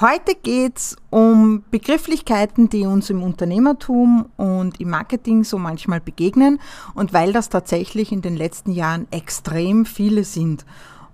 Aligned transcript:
Heute 0.00 0.34
geht 0.34 0.78
es 0.78 0.96
um 1.10 1.62
Begrifflichkeiten, 1.70 2.68
die 2.68 2.84
uns 2.84 3.10
im 3.10 3.22
Unternehmertum 3.22 4.26
und 4.36 4.80
im 4.80 4.90
Marketing 4.90 5.44
so 5.44 5.56
manchmal 5.56 6.00
begegnen 6.00 6.58
und 6.96 7.12
weil 7.12 7.32
das 7.32 7.48
tatsächlich 7.48 8.10
in 8.10 8.20
den 8.20 8.34
letzten 8.34 8.72
Jahren 8.72 9.06
extrem 9.12 9.86
viele 9.86 10.24
sind. 10.24 10.66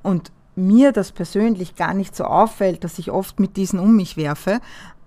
Und 0.03 0.33
mir 0.57 0.93
das 0.93 1.13
persönlich 1.13 1.77
gar 1.77 1.93
nicht 1.93 2.17
so 2.17 2.25
auffällt, 2.25 2.83
dass 2.83 2.99
ich 2.99 3.11
oft 3.11 3.39
mit 3.39 3.59
diesen 3.59 3.79
um 3.79 3.97
mich 3.97 4.17
werfe, 4.17 4.61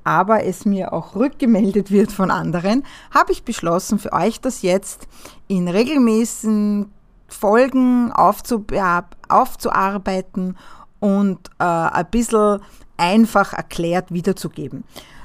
aber 0.03 0.43
es 0.43 0.65
mir 0.65 0.93
auch 0.93 1.15
rückgemeldet 1.15 1.89
wird 1.89 2.11
von 2.11 2.29
anderen, 2.29 2.83
habe 3.09 3.31
ich 3.31 3.43
beschlossen, 3.43 3.97
für 3.97 4.13
euch 4.13 4.39
das 4.39 4.61
jetzt 4.61 5.07
in 5.47 5.67
regelmäßigen 5.67 6.91
Folgen 7.27 8.11
aufzuarbeiten 8.11 10.59
und 10.99 11.49
äh, 11.57 11.63
ein 11.63 12.05
bisschen 12.11 12.59
einfach 12.97 13.53
erklärt 13.53 14.11
wiederzugeben. 14.11 14.83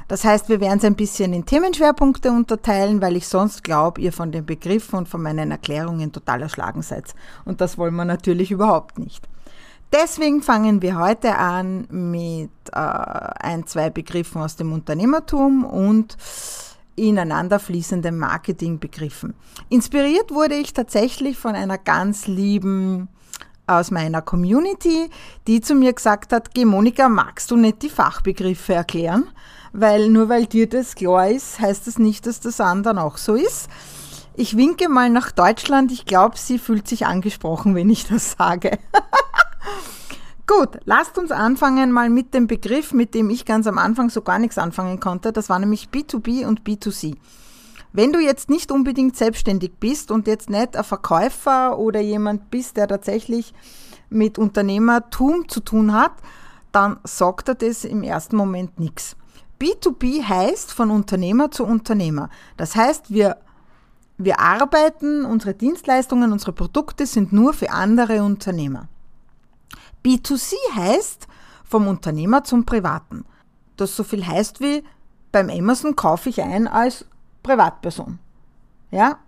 Das 0.09 0.25
heißt, 0.25 0.49
wir 0.49 0.61
werden 0.61 0.79
es 0.79 0.85
ein 0.85 0.95
bisschen 0.95 1.35
in 1.35 1.45
Themenschwerpunkte 1.45 2.31
unterteilen, 2.31 3.03
weil 3.03 3.17
ich 3.17 3.29
sonst 3.29 3.63
glaube, 3.63 4.01
ihr 4.01 4.13
von 4.13 4.33
den 4.33 4.47
Begriffen 4.47 5.01
und 5.01 5.09
von 5.09 5.23
meinen 5.23 5.51
Erklärungen 5.51 6.13
total 6.13 6.43
erschlagen 6.43 6.81
seid. 6.81 7.15
Und 7.45 7.61
das 7.61 7.77
wollen 7.77 7.95
wir 7.95 8.07
natürlich 8.07 8.51
überhaupt 8.51 8.99
nicht. 8.99 9.29
Deswegen 9.93 10.43
fangen 10.43 10.83
wir 10.83 10.99
heute 10.99 11.37
an 11.37 11.87
mit 11.91 12.51
äh, 12.73 12.79
ein, 12.79 13.67
zwei 13.67 13.91
Begriffen 13.91 14.41
aus 14.41 14.57
dem 14.57 14.73
Unternehmertum 14.73 15.65
und 15.65 16.17
ineinander 16.97 17.59
fließenden 17.59 18.19
Marketingbegriffen. 18.19 19.35
Inspiriert 19.69 20.31
wurde 20.31 20.57
ich 20.57 20.73
tatsächlich 20.73 21.39
von 21.39 21.55
einer 21.55 21.79
ganz 21.79 22.27
lieben 22.27 23.09
aus 23.69 23.91
meiner 23.91 24.23
Community, 24.23 25.11
die 25.47 25.61
zu 25.61 25.75
mir 25.75 25.93
gesagt 25.93 26.33
hat, 26.33 26.51
Monika, 26.57 27.09
magst 27.09 27.51
du 27.51 27.57
nicht 27.57 27.83
die 27.83 27.91
Fachbegriffe 27.91 28.75
erklären? 28.75 29.25
Weil 29.73 30.09
nur 30.09 30.29
weil 30.29 30.47
dir 30.47 30.69
das 30.69 30.95
klar 30.95 31.29
ist, 31.29 31.61
heißt 31.61 31.87
das 31.87 31.99
nicht, 31.99 32.27
dass 32.27 32.41
das 32.41 32.61
anderen 32.61 32.99
auch 32.99 33.19
so 33.19 33.35
ist. 33.35 33.69
Ich 34.35 34.57
winke 34.57 34.89
mal 34.89 35.11
nach 35.11 35.33
Deutschland. 35.33 35.91
Ich 35.93 36.07
glaube, 36.07 36.39
sie 36.39 36.59
fühlt 36.59 36.87
sich 36.87 37.07
angesprochen, 37.07 37.75
wenn 37.75 37.91
ich 37.91 38.07
das 38.07 38.37
sage. 38.39 38.79
Gut, 40.47 40.79
lasst 40.85 41.19
uns 41.19 41.31
anfangen 41.31 41.93
mal 41.93 42.09
mit 42.09 42.33
dem 42.33 42.47
Begriff, 42.47 42.93
mit 42.93 43.15
dem 43.15 43.29
ich 43.29 43.45
ganz 43.45 43.67
am 43.67 43.77
Anfang 43.77 44.09
so 44.09 44.23
gar 44.23 44.39
nichts 44.39 44.57
anfangen 44.57 45.01
konnte. 45.01 45.33
Das 45.33 45.51
war 45.51 45.59
nämlich 45.59 45.89
B2B 45.93 46.47
und 46.47 46.63
B2C. 46.63 47.17
Wenn 47.99 48.13
du 48.13 48.21
jetzt 48.21 48.49
nicht 48.49 48.71
unbedingt 48.71 49.17
selbstständig 49.17 49.73
bist 49.81 50.13
und 50.13 50.29
jetzt 50.29 50.51
nicht 50.51 50.77
ein 50.77 50.85
Verkäufer 50.85 51.81
oder 51.81 51.99
jemand 51.99 52.49
bist, 52.49 52.77
der 52.77 52.87
tatsächlich 52.87 53.53
mit 54.09 54.39
Unternehmertum 54.39 55.49
zu 55.49 55.59
tun 55.59 55.93
hat, 55.93 56.13
dann 56.71 57.01
sagt 57.03 57.49
er 57.49 57.57
das 57.57 57.85
im 57.85 58.05
ersten 58.05 58.37
Moment 58.37 58.79
nichts. 58.79 59.17
B2B 59.61 60.23
heißt 60.23 60.71
von 60.71 60.93
Unternehmer 60.93 61.51
zu 61.51 61.65
Unternehmer. 61.65 62.31
Das 62.57 62.77
heißt, 62.77 63.13
wir, 63.13 63.39
wir 64.17 64.39
arbeiten, 64.39 65.25
unsere 65.25 65.55
Dienstleistungen, 65.55 66.31
unsere 66.31 66.53
Produkte 66.53 67.05
sind 67.05 67.33
nur 67.33 67.53
für 67.53 67.73
andere 67.73 68.23
Unternehmer. 68.23 68.87
B2C 70.05 70.55
heißt 70.77 71.27
vom 71.65 71.89
Unternehmer 71.89 72.45
zum 72.45 72.65
Privaten. 72.65 73.25
Das 73.77 73.97
so 73.97 74.05
viel 74.05 74.25
heißt 74.25 74.61
wie 74.61 74.85
beim 75.33 75.51
Amazon 75.51 75.97
kaufe 75.97 76.29
ich 76.29 76.41
ein 76.41 76.69
als 76.69 77.05
Privatperson. 77.49 78.19
Ja, 78.91 79.19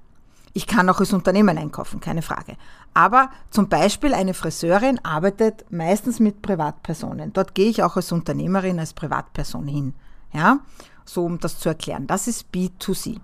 ich 0.53 0.67
kann 0.67 0.89
auch 0.89 1.01
als 1.01 1.13
Unternehmen 1.13 1.57
einkaufen, 1.57 2.01
keine 2.01 2.23
Frage. 2.23 2.57
Aber 2.93 3.31
zum 3.51 3.69
Beispiel 3.69 4.15
eine 4.15 4.35
Friseurin 4.35 4.99
arbeitet 5.05 5.65
meistens 5.71 6.21
mit 6.21 6.43
Privatpersonen. 6.43 7.33
Dort 7.33 7.55
gehe 7.55 7.71
ich 7.71 7.83
auch 7.83 7.97
als 7.97 8.13
Unternehmerin, 8.13 8.79
als 8.79 8.93
Privatperson 8.93 9.69
hin. 9.69 9.95
Ja, 10.33 10.59
so 11.05 11.25
um 11.25 11.39
das 11.39 11.59
zu 11.59 11.69
erklären. 11.69 12.07
Das 12.07 12.27
ist 12.27 12.47
B2C. 12.53 13.21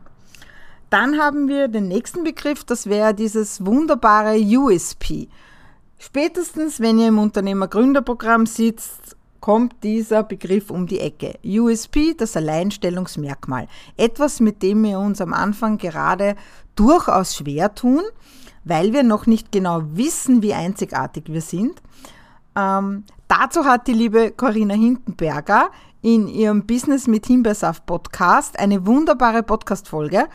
Dann 0.89 1.19
haben 1.19 1.49
wir 1.49 1.69
den 1.69 1.89
nächsten 1.89 2.25
Begriff, 2.25 2.65
das 2.65 2.87
wäre 2.87 3.13
dieses 3.13 3.67
wunderbare 3.67 4.39
USP. 4.39 5.29
Spätestens, 5.99 6.81
wenn 6.81 6.99
ihr 6.99 7.09
im 7.09 7.19
Unternehmer-Gründerprogramm 7.19 8.47
sitzt, 8.47 9.16
kommt 9.41 9.83
dieser 9.83 10.23
Begriff 10.23 10.71
um 10.71 10.87
die 10.87 11.01
Ecke. 11.01 11.39
USP, 11.45 12.15
das 12.17 12.37
Alleinstellungsmerkmal. 12.37 13.69
Etwas, 13.97 14.41
mit 14.41 14.63
dem 14.63 14.83
wir 14.85 14.99
uns 14.99 15.21
am 15.21 15.33
Anfang 15.33 15.79
gerade 15.79 16.37
durchaus 16.75 17.37
schwer 17.37 17.75
tun, 17.75 18.03
weil 18.65 18.93
wir 18.93 19.03
noch 19.03 19.27
nicht 19.27 19.53
genau 19.53 19.83
wissen, 19.93 20.43
wie 20.43 20.55
einzigartig 20.55 21.25
wir 21.27 21.41
sind. 21.41 21.81
Ähm, 22.57 23.05
dazu 23.29 23.65
hat 23.65 23.87
die 23.87 23.93
liebe 23.93 24.31
Corinna 24.31 24.75
Hindenberger 24.75 25.71
in 26.03 26.29
ihrem 26.29 26.67
Business 26.67 27.07
mit 27.07 27.27
Himbeersaft 27.27 27.87
Podcast 27.87 28.59
eine 28.59 28.87
wunderbare 28.87 29.43
Podcast-Folge, 29.43 30.29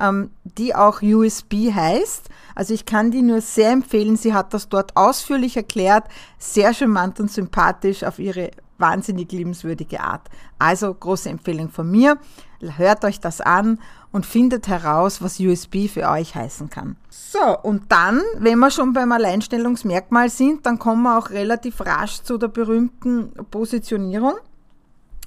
ähm, 0.00 0.30
die 0.44 0.74
auch 0.74 1.02
USB 1.02 1.72
heißt. 1.72 2.28
Also 2.54 2.74
ich 2.74 2.86
kann 2.86 3.10
die 3.10 3.22
nur 3.22 3.40
sehr 3.40 3.70
empfehlen. 3.70 4.16
Sie 4.16 4.32
hat 4.32 4.54
das 4.54 4.68
dort 4.68 4.96
ausführlich 4.96 5.56
erklärt, 5.56 6.04
sehr 6.38 6.72
charmant 6.72 7.20
und 7.20 7.30
sympathisch 7.30 8.04
auf 8.04 8.18
ihre 8.18 8.50
wahnsinnig 8.78 9.30
liebenswürdige 9.32 10.00
Art. 10.00 10.28
Also 10.58 10.94
große 10.94 11.28
Empfehlung 11.28 11.68
von 11.68 11.90
mir. 11.90 12.18
Hört 12.60 13.04
euch 13.04 13.20
das 13.20 13.40
an 13.40 13.78
und 14.10 14.26
findet 14.26 14.68
heraus, 14.68 15.22
was 15.22 15.38
USB 15.38 15.88
für 15.88 16.08
euch 16.08 16.34
heißen 16.34 16.70
kann. 16.70 16.96
So, 17.08 17.58
und 17.62 17.92
dann, 17.92 18.22
wenn 18.38 18.58
wir 18.58 18.70
schon 18.70 18.92
beim 18.92 19.12
Alleinstellungsmerkmal 19.12 20.28
sind, 20.28 20.66
dann 20.66 20.78
kommen 20.78 21.02
wir 21.02 21.18
auch 21.18 21.30
relativ 21.30 21.80
rasch 21.80 22.22
zu 22.22 22.38
der 22.38 22.48
berühmten 22.48 23.32
Positionierung. 23.50 24.34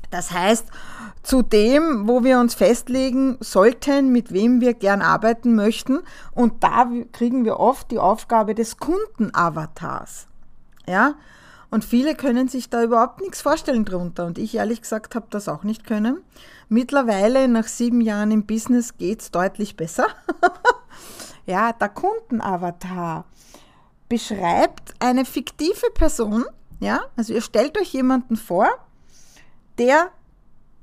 Das 0.09 0.31
heißt, 0.31 0.67
zu 1.23 1.41
dem, 1.41 2.07
wo 2.07 2.23
wir 2.23 2.39
uns 2.39 2.53
festlegen 2.53 3.37
sollten, 3.39 4.11
mit 4.11 4.33
wem 4.33 4.59
wir 4.59 4.73
gern 4.73 5.01
arbeiten 5.01 5.55
möchten. 5.55 5.99
Und 6.33 6.63
da 6.63 6.87
kriegen 7.13 7.45
wir 7.45 7.59
oft 7.59 7.91
die 7.91 7.99
Aufgabe 7.99 8.55
des 8.55 8.77
Kundenavatars. 8.77 10.27
Ja? 10.87 11.13
Und 11.71 11.85
viele 11.85 12.15
können 12.15 12.49
sich 12.49 12.69
da 12.69 12.83
überhaupt 12.83 13.21
nichts 13.21 13.41
vorstellen 13.41 13.85
drunter. 13.85 14.25
Und 14.25 14.37
ich 14.37 14.55
ehrlich 14.55 14.81
gesagt 14.81 15.15
habe 15.15 15.27
das 15.29 15.47
auch 15.47 15.63
nicht 15.63 15.85
können. 15.85 16.21
Mittlerweile, 16.67 17.47
nach 17.47 17.67
sieben 17.67 18.01
Jahren 18.01 18.29
im 18.29 18.45
Business, 18.45 18.97
geht 18.97 19.21
es 19.21 19.31
deutlich 19.31 19.77
besser. 19.77 20.07
ja, 21.45 21.71
der 21.71 21.89
Kundenavatar 21.89 23.25
beschreibt 24.09 24.93
eine 24.99 25.23
fiktive 25.23 25.89
Person. 25.93 26.43
Ja, 26.81 27.05
also 27.15 27.33
ihr 27.33 27.41
stellt 27.41 27.77
euch 27.79 27.93
jemanden 27.93 28.35
vor, 28.35 28.67
der 29.77 30.11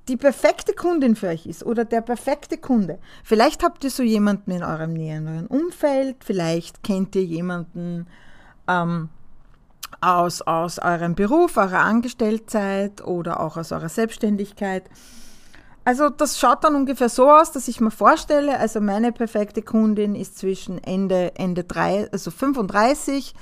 die 0.08 0.16
perfekte 0.16 0.72
Kundin 0.72 1.16
für 1.16 1.28
euch 1.28 1.44
ist 1.44 1.66
oder 1.66 1.84
der 1.84 2.00
perfekte 2.00 2.56
Kunde. 2.56 2.98
Vielleicht 3.22 3.62
habt 3.62 3.84
ihr 3.84 3.90
so 3.90 4.02
jemanden 4.02 4.52
in 4.52 4.62
eurem 4.62 4.94
näheren 4.94 5.46
Umfeld, 5.48 6.24
vielleicht 6.24 6.82
kennt 6.82 7.14
ihr 7.14 7.24
jemanden 7.24 8.06
ähm, 8.66 9.10
aus, 10.00 10.42
aus 10.42 10.78
eurem 10.78 11.14
Beruf, 11.14 11.56
eurer 11.56 11.80
Angestelltzeit 11.80 13.04
oder 13.04 13.40
auch 13.40 13.56
aus 13.56 13.72
eurer 13.72 13.88
Selbstständigkeit. 13.88 14.84
Also 15.84 16.10
das 16.10 16.38
schaut 16.38 16.64
dann 16.64 16.74
ungefähr 16.74 17.08
so 17.08 17.30
aus, 17.30 17.50
dass 17.52 17.66
ich 17.66 17.80
mir 17.80 17.90
vorstelle, 17.90 18.58
also 18.58 18.80
meine 18.80 19.10
perfekte 19.10 19.62
Kundin 19.62 20.14
ist 20.14 20.38
zwischen 20.38 20.82
Ende, 20.84 21.32
Ende 21.36 21.64
3, 21.64 22.10
also 22.12 22.30
35 22.30 23.34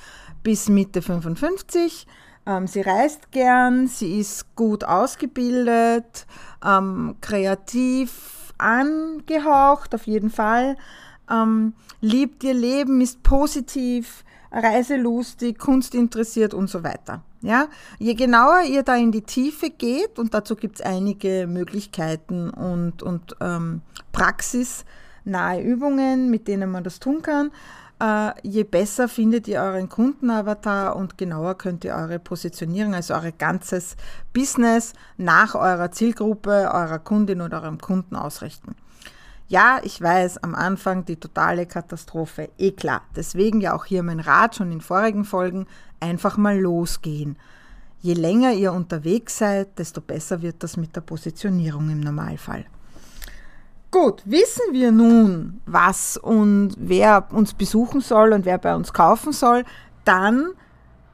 bis 0.42 0.68
Mitte 0.68 1.02
55 1.02 2.06
ähm, 2.46 2.66
sie 2.66 2.80
reist 2.80 3.32
gern, 3.32 3.88
sie 3.88 4.20
ist 4.20 4.54
gut 4.54 4.84
ausgebildet, 4.84 6.26
ähm, 6.64 7.16
kreativ 7.20 8.54
angehaucht, 8.56 9.94
auf 9.94 10.06
jeden 10.06 10.30
Fall, 10.30 10.76
ähm, 11.28 11.74
liebt 12.00 12.44
ihr 12.44 12.54
Leben, 12.54 13.00
ist 13.00 13.22
positiv, 13.24 14.24
reiselustig, 14.56 15.58
kunstinteressiert 15.58 16.54
und 16.54 16.68
so 16.68 16.82
weiter. 16.82 17.22
Ja, 17.42 17.68
je 17.98 18.14
genauer 18.14 18.62
ihr 18.68 18.82
da 18.82 18.96
in 18.96 19.12
die 19.12 19.22
Tiefe 19.22 19.70
geht, 19.70 20.18
und 20.18 20.34
dazu 20.34 20.56
gibt 20.56 20.76
es 20.76 20.86
einige 20.86 21.46
Möglichkeiten 21.46 22.50
und, 22.50 23.02
und 23.02 23.36
ähm, 23.40 23.82
praxisnahe 24.12 25.62
Übungen, 25.62 26.30
mit 26.30 26.48
denen 26.48 26.70
man 26.70 26.82
das 26.82 26.98
tun 26.98 27.22
kann, 27.22 27.52
äh, 28.00 28.32
je 28.42 28.64
besser 28.64 29.08
findet 29.08 29.48
ihr 29.48 29.60
euren 29.60 29.88
Kundenavatar 29.88 30.96
und 30.96 31.16
genauer 31.18 31.56
könnt 31.56 31.84
ihr 31.84 31.94
eure 31.94 32.18
Positionierung, 32.18 32.94
also 32.94 33.14
euer 33.14 33.32
ganzes 33.32 33.96
Business 34.32 34.92
nach 35.16 35.54
eurer 35.54 35.92
Zielgruppe, 35.92 36.70
eurer 36.72 36.98
Kundin 36.98 37.40
oder 37.40 37.62
eurem 37.62 37.78
Kunden 37.78 38.16
ausrichten. 38.16 38.74
Ja, 39.48 39.78
ich 39.84 40.00
weiß, 40.00 40.38
am 40.38 40.56
Anfang 40.56 41.04
die 41.04 41.16
totale 41.16 41.66
Katastrophe, 41.66 42.50
eh 42.58 42.72
klar. 42.72 43.02
Deswegen 43.14 43.60
ja 43.60 43.74
auch 43.74 43.84
hier 43.84 44.02
mein 44.02 44.18
Rat 44.18 44.56
schon 44.56 44.72
in 44.72 44.80
vorigen 44.80 45.24
Folgen, 45.24 45.66
einfach 46.00 46.36
mal 46.36 46.58
losgehen. 46.58 47.36
Je 48.00 48.14
länger 48.14 48.52
ihr 48.52 48.72
unterwegs 48.72 49.38
seid, 49.38 49.78
desto 49.78 50.00
besser 50.00 50.42
wird 50.42 50.62
das 50.62 50.76
mit 50.76 50.96
der 50.96 51.00
Positionierung 51.00 51.90
im 51.90 52.00
Normalfall. 52.00 52.66
Gut, 53.92 54.22
wissen 54.24 54.72
wir 54.72 54.90
nun, 54.90 55.60
was 55.64 56.16
und 56.16 56.74
wer 56.76 57.28
uns 57.30 57.54
besuchen 57.54 58.00
soll 58.00 58.32
und 58.32 58.44
wer 58.44 58.58
bei 58.58 58.74
uns 58.74 58.92
kaufen 58.92 59.32
soll, 59.32 59.64
dann 60.04 60.50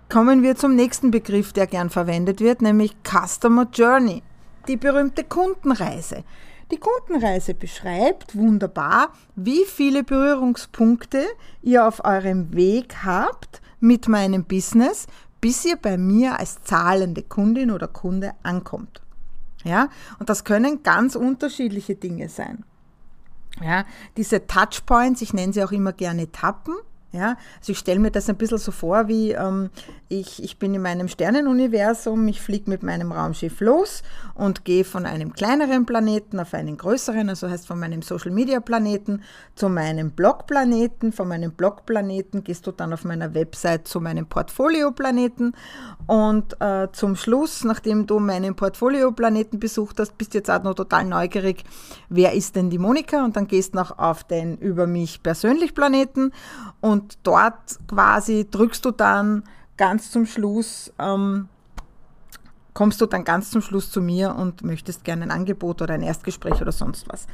kommen 0.08 0.43
wir 0.43 0.56
zum 0.56 0.75
nächsten 0.75 1.11
Begriff, 1.11 1.52
der 1.52 1.67
gern 1.67 1.90
verwendet 1.90 2.40
wird, 2.40 2.62
nämlich 2.62 2.96
Customer 3.05 3.69
Journey, 3.73 4.23
die 4.69 4.79
berühmte 4.79 5.23
Kundenreise. 5.23 6.25
Die 6.72 6.78
Kundenreise 6.78 7.52
beschreibt 7.52 8.34
wunderbar, 8.34 9.12
wie 9.36 9.66
viele 9.66 10.04
Berührungspunkte 10.04 11.22
ihr 11.60 11.86
auf 11.86 12.02
eurem 12.02 12.54
Weg 12.54 13.04
habt 13.04 13.60
mit 13.78 14.08
meinem 14.08 14.44
Business, 14.44 15.06
bis 15.42 15.66
ihr 15.66 15.76
bei 15.76 15.98
mir 15.98 16.38
als 16.38 16.62
zahlende 16.62 17.22
Kundin 17.22 17.70
oder 17.70 17.88
Kunde 17.88 18.32
ankommt. 18.42 19.02
Ja, 19.64 19.90
und 20.19 20.30
das 20.30 20.44
können 20.44 20.82
ganz 20.82 21.14
unterschiedliche 21.14 21.94
Dinge 21.94 22.30
sein. 22.30 22.64
Ja, 23.60 23.84
diese 24.16 24.46
Touchpoints, 24.46 25.20
ich 25.20 25.34
nenne 25.34 25.52
sie 25.52 25.62
auch 25.62 25.72
immer 25.72 25.92
gerne 25.92 26.22
Etappen, 26.22 26.74
ja, 27.12 27.36
also 27.58 27.72
ich 27.72 27.78
stelle 27.78 28.00
mir 28.00 28.10
das 28.10 28.30
ein 28.30 28.36
bisschen 28.36 28.56
so 28.56 28.72
vor, 28.72 29.06
wie 29.06 29.32
ähm, 29.32 29.68
ich, 30.08 30.42
ich 30.42 30.58
bin 30.58 30.72
in 30.72 30.80
meinem 30.80 31.08
Sternenuniversum, 31.08 32.26
ich 32.28 32.40
fliege 32.40 32.70
mit 32.70 32.82
meinem 32.82 33.12
Raumschiff 33.12 33.60
los 33.60 34.02
und 34.34 34.64
gehe 34.64 34.84
von 34.84 35.04
einem 35.04 35.34
kleineren 35.34 35.84
Planeten 35.84 36.40
auf 36.40 36.54
einen 36.54 36.78
größeren, 36.78 37.28
also 37.28 37.50
heißt 37.50 37.66
von 37.66 37.78
meinem 37.78 38.00
Social 38.00 38.30
Media 38.30 38.60
Planeten 38.60 39.22
zu 39.54 39.68
meinem 39.68 40.12
Blog-Planeten, 40.12 41.12
von 41.12 41.28
meinem 41.28 41.52
Blog-Planeten 41.52 42.44
gehst 42.44 42.66
du 42.66 42.72
dann 42.72 42.94
auf 42.94 43.04
meiner 43.04 43.34
Website 43.34 43.86
zu 43.86 44.00
meinem 44.00 44.26
Portfolio-Planeten 44.26 45.54
und 46.06 46.60
äh, 46.60 46.88
zum 46.92 47.16
Schluss, 47.16 47.62
nachdem 47.64 48.06
du 48.06 48.20
meinen 48.20 48.54
Portfolio-Planeten 48.54 49.60
besucht 49.60 50.00
hast, 50.00 50.16
bist 50.16 50.32
du 50.32 50.38
jetzt 50.38 50.50
auch 50.50 50.62
noch 50.62 50.74
total 50.74 51.04
neugierig, 51.04 51.64
wer 52.08 52.32
ist 52.32 52.56
denn 52.56 52.70
die 52.70 52.78
Monika? 52.78 53.22
Und 53.22 53.36
dann 53.36 53.46
gehst 53.46 53.74
noch 53.74 53.98
auf 53.98 54.24
den 54.24 54.56
über 54.56 54.86
mich 54.86 55.22
persönlich 55.22 55.74
Planeten 55.74 56.32
und 56.80 57.01
dort 57.22 57.78
quasi 57.88 58.46
drückst 58.50 58.84
du 58.84 58.90
dann 58.90 59.44
ganz 59.76 60.10
zum 60.10 60.26
Schluss, 60.26 60.93
ähm, 60.99 61.49
kommst 62.75 63.00
du 63.00 63.06
dann 63.06 63.25
ganz 63.25 63.50
zum 63.50 63.62
Schluss 63.62 63.90
zu 63.90 64.00
mir 64.00 64.34
und 64.34 64.62
möchtest 64.62 65.04
gerne 65.04 65.25
ein 65.25 65.31
Angebot 65.31 65.82
oder 65.82 65.94
ein 65.94 66.02
Erstgespräch 66.02 66.60
oder 66.60 66.72
sonst 66.72 67.08
was. 67.08 67.26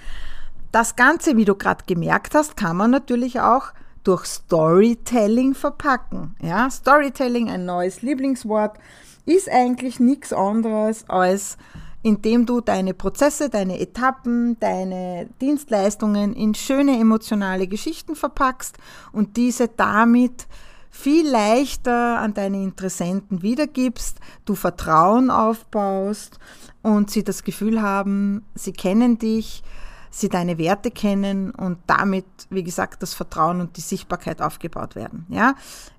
Das 0.73 0.97
Ganze, 0.97 1.37
wie 1.37 1.44
du 1.44 1.55
gerade 1.55 1.85
gemerkt 1.87 2.35
hast, 2.35 2.56
kann 2.56 2.76
man 2.76 2.91
natürlich 2.91 3.41
auch 3.41 3.73
durch 4.05 4.25
Storytelling 4.26 5.55
verpacken. 5.55 6.37
Ja, 6.41 6.71
Storytelling, 6.71 7.50
ein 7.50 7.64
neues 7.64 8.03
Lieblingswort, 8.03 8.79
ist 9.26 9.50
eigentlich 9.50 10.00
nichts 10.00 10.32
anderes 10.32 11.09
als 11.09 11.59
indem 12.03 12.47
du 12.47 12.61
deine 12.61 12.95
Prozesse, 12.95 13.50
deine 13.50 13.81
Etappen, 13.81 14.59
deine 14.61 15.29
Dienstleistungen 15.41 16.33
in 16.35 16.55
schöne 16.55 16.99
emotionale 16.99 17.67
Geschichten 17.67 18.15
verpackst 18.15 18.77
und 19.12 19.37
diese 19.37 19.69
damit 19.69 20.47
viel 20.91 21.29
leichter 21.29 22.19
an 22.19 22.35
deine 22.35 22.62
Interessenten 22.62 23.43
wiedergibst, 23.43 24.19
du 24.45 24.55
Vertrauen 24.55 25.31
aufbaust 25.31 26.39
und 26.83 27.11
sie 27.11 27.25
das 27.25 27.45
Gefühl 27.45 27.83
haben, 27.83 28.45
sie 28.55 28.73
kennen 28.73 29.19
dich, 29.19 29.62
sie 30.11 30.29
deine 30.29 30.59
Werte 30.59 30.91
kennen 30.91 31.50
und 31.50 31.79
damit, 31.87 32.25
wie 32.50 32.62
gesagt, 32.62 33.03
das 33.03 33.15
Vertrauen 33.15 33.61
und 33.61 33.77
die 33.77 33.83
Sichtbarkeit 33.83 34.41
aufgebaut 34.41 34.97
werden. 34.97 35.27
Ja? 35.29 35.55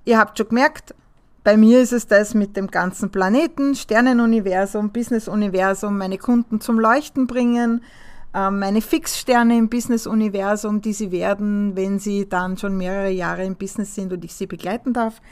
Ihr 0.05 0.17
habt 0.17 0.37
schon 0.37 0.49
gemerkt, 0.49 0.95
bei 1.49 1.57
mir 1.57 1.81
ist 1.81 1.93
es 1.93 2.05
das 2.05 2.35
mit 2.35 2.55
dem 2.55 2.67
ganzen 2.67 3.09
Planeten, 3.09 3.73
Sternenuniversum, 3.73 4.91
Businessuniversum, 4.91 5.97
meine 5.97 6.19
Kunden 6.19 6.61
zum 6.61 6.79
Leuchten 6.79 7.25
bringen, 7.25 7.83
ähm, 8.35 8.59
meine 8.59 8.81
Fixsterne 8.81 9.57
im 9.57 9.67
Business-Universum, 9.67 10.81
die 10.81 10.93
sie 10.93 11.11
werden, 11.11 11.75
wenn 11.75 11.97
sie 11.97 12.29
dann 12.29 12.55
schon 12.55 12.77
mehrere 12.77 13.09
Jahre 13.09 13.45
im 13.45 13.55
Business 13.55 13.95
sind 13.95 14.13
und 14.13 14.23
ich 14.23 14.35
sie 14.35 14.45
begleiten 14.45 14.93
darf. 14.93 15.23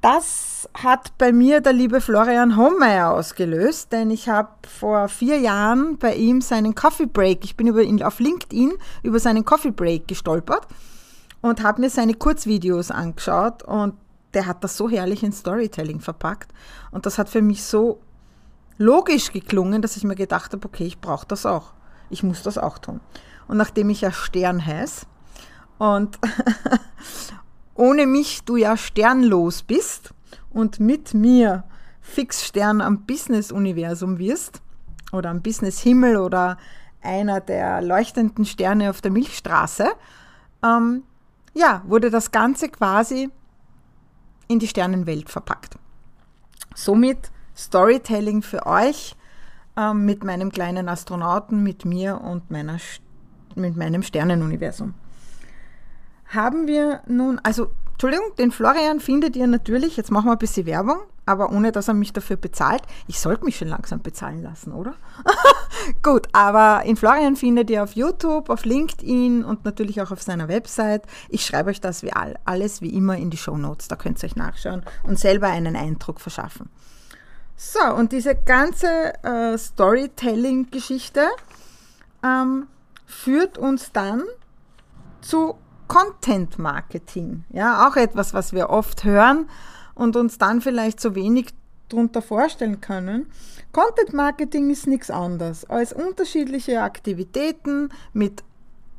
Das 0.00 0.70
hat 0.72 1.12
bei 1.18 1.32
mir 1.32 1.60
der 1.60 1.74
liebe 1.74 2.00
Florian 2.00 2.56
Hommeier 2.56 3.10
ausgelöst, 3.10 3.92
denn 3.92 4.10
ich 4.10 4.30
habe 4.30 4.48
vor 4.66 5.08
vier 5.08 5.38
Jahren 5.38 5.98
bei 5.98 6.14
ihm 6.14 6.40
seinen 6.40 6.74
Coffee 6.74 7.04
Break, 7.04 7.44
ich 7.44 7.58
bin 7.58 7.66
über 7.66 7.82
ihn 7.82 8.02
auf 8.02 8.20
LinkedIn 8.20 8.72
über 9.02 9.18
seinen 9.18 9.44
Coffee 9.44 9.70
Break 9.70 10.08
gestolpert 10.08 10.66
und 11.42 11.62
habe 11.62 11.82
mir 11.82 11.90
seine 11.90 12.14
Kurzvideos 12.14 12.90
angeschaut 12.90 13.64
und 13.64 13.92
der 14.34 14.46
hat 14.46 14.64
das 14.64 14.76
so 14.76 14.88
herrlich 14.88 15.22
in 15.22 15.32
Storytelling 15.32 16.00
verpackt 16.00 16.52
und 16.90 17.06
das 17.06 17.18
hat 17.18 17.28
für 17.28 17.42
mich 17.42 17.64
so 17.64 18.00
logisch 18.78 19.32
geklungen, 19.32 19.82
dass 19.82 19.96
ich 19.96 20.04
mir 20.04 20.16
gedacht 20.16 20.52
habe, 20.52 20.66
okay, 20.66 20.84
ich 20.84 21.00
brauche 21.00 21.26
das 21.26 21.46
auch. 21.46 21.72
Ich 22.10 22.22
muss 22.22 22.42
das 22.42 22.58
auch 22.58 22.78
tun. 22.78 23.00
Und 23.48 23.56
nachdem 23.56 23.90
ich 23.90 24.00
ja 24.00 24.12
Stern 24.12 24.64
heiße 24.64 25.06
und 25.78 26.18
ohne 27.74 28.06
mich 28.06 28.44
du 28.44 28.56
ja 28.56 28.76
sternlos 28.76 29.62
bist 29.62 30.14
und 30.50 30.80
mit 30.80 31.14
mir 31.14 31.64
Fixstern 32.00 32.80
am 32.80 33.04
Business-Universum 33.06 34.18
wirst 34.18 34.60
oder 35.12 35.30
am 35.30 35.42
Business-Himmel 35.42 36.16
oder 36.16 36.58
einer 37.02 37.40
der 37.40 37.82
leuchtenden 37.82 38.44
Sterne 38.44 38.90
auf 38.90 39.00
der 39.00 39.10
Milchstraße, 39.10 39.88
ähm, 40.62 41.02
ja, 41.54 41.82
wurde 41.86 42.10
das 42.10 42.30
Ganze 42.30 42.68
quasi 42.68 43.30
in 44.48 44.58
die 44.58 44.68
Sternenwelt 44.68 45.30
verpackt. 45.30 45.76
Somit 46.74 47.30
Storytelling 47.56 48.42
für 48.42 48.66
euch 48.66 49.16
ähm, 49.76 50.04
mit 50.04 50.24
meinem 50.24 50.50
kleinen 50.50 50.88
Astronauten, 50.88 51.62
mit 51.62 51.84
mir 51.84 52.20
und 52.20 52.50
meiner, 52.50 52.78
mit 53.54 53.76
meinem 53.76 54.02
Sternenuniversum. 54.02 54.94
Haben 56.26 56.66
wir 56.66 57.02
nun, 57.06 57.40
also 57.42 57.70
Entschuldigung, 57.94 58.34
den 58.38 58.50
Florian 58.50 58.98
findet 58.98 59.36
ihr 59.36 59.46
natürlich, 59.46 59.96
jetzt 59.96 60.10
machen 60.10 60.26
wir 60.26 60.32
ein 60.32 60.38
bisschen 60.38 60.66
Werbung, 60.66 60.98
aber 61.26 61.52
ohne 61.52 61.70
dass 61.70 61.86
er 61.86 61.94
mich 61.94 62.12
dafür 62.12 62.36
bezahlt. 62.36 62.82
Ich 63.06 63.20
sollte 63.20 63.44
mich 63.44 63.56
schon 63.56 63.68
langsam 63.68 64.02
bezahlen 64.02 64.42
lassen, 64.42 64.72
oder? 64.72 64.94
Gut, 66.02 66.26
aber 66.32 66.82
in 66.84 66.96
Florian 66.96 67.36
findet 67.36 67.70
ihr 67.70 67.84
auf 67.84 67.92
YouTube, 67.92 68.50
auf 68.50 68.64
LinkedIn 68.64 69.44
und 69.44 69.64
natürlich 69.64 70.02
auch 70.02 70.10
auf 70.10 70.22
seiner 70.22 70.48
Website. 70.48 71.04
Ich 71.28 71.46
schreibe 71.46 71.70
euch 71.70 71.80
das 71.80 72.02
wie 72.02 72.12
all, 72.12 72.36
alles 72.44 72.82
wie 72.82 72.90
immer 72.90 73.16
in 73.16 73.30
die 73.30 73.36
Show 73.36 73.56
Notes, 73.56 73.86
da 73.86 73.94
könnt 73.94 74.20
ihr 74.20 74.26
euch 74.26 74.36
nachschauen 74.36 74.82
und 75.04 75.18
selber 75.18 75.46
einen 75.46 75.76
Eindruck 75.76 76.20
verschaffen. 76.20 76.68
So, 77.56 77.94
und 77.94 78.10
diese 78.10 78.34
ganze 78.34 79.14
äh, 79.22 79.56
Storytelling-Geschichte 79.56 81.28
ähm, 82.24 82.66
führt 83.06 83.56
uns 83.56 83.92
dann 83.92 84.24
zu 85.20 85.56
Content 85.94 86.58
Marketing. 86.58 87.44
Ja, 87.50 87.86
auch 87.86 87.94
etwas, 87.94 88.34
was 88.34 88.52
wir 88.52 88.68
oft 88.68 89.04
hören 89.04 89.48
und 89.94 90.16
uns 90.16 90.38
dann 90.38 90.60
vielleicht 90.60 90.98
so 90.98 91.14
wenig 91.14 91.54
darunter 91.88 92.20
vorstellen 92.20 92.80
können. 92.80 93.26
Content 93.70 94.12
Marketing 94.12 94.70
ist 94.70 94.88
nichts 94.88 95.08
anderes 95.08 95.64
als 95.70 95.92
unterschiedliche 95.92 96.82
Aktivitäten 96.82 97.90
mit 98.12 98.42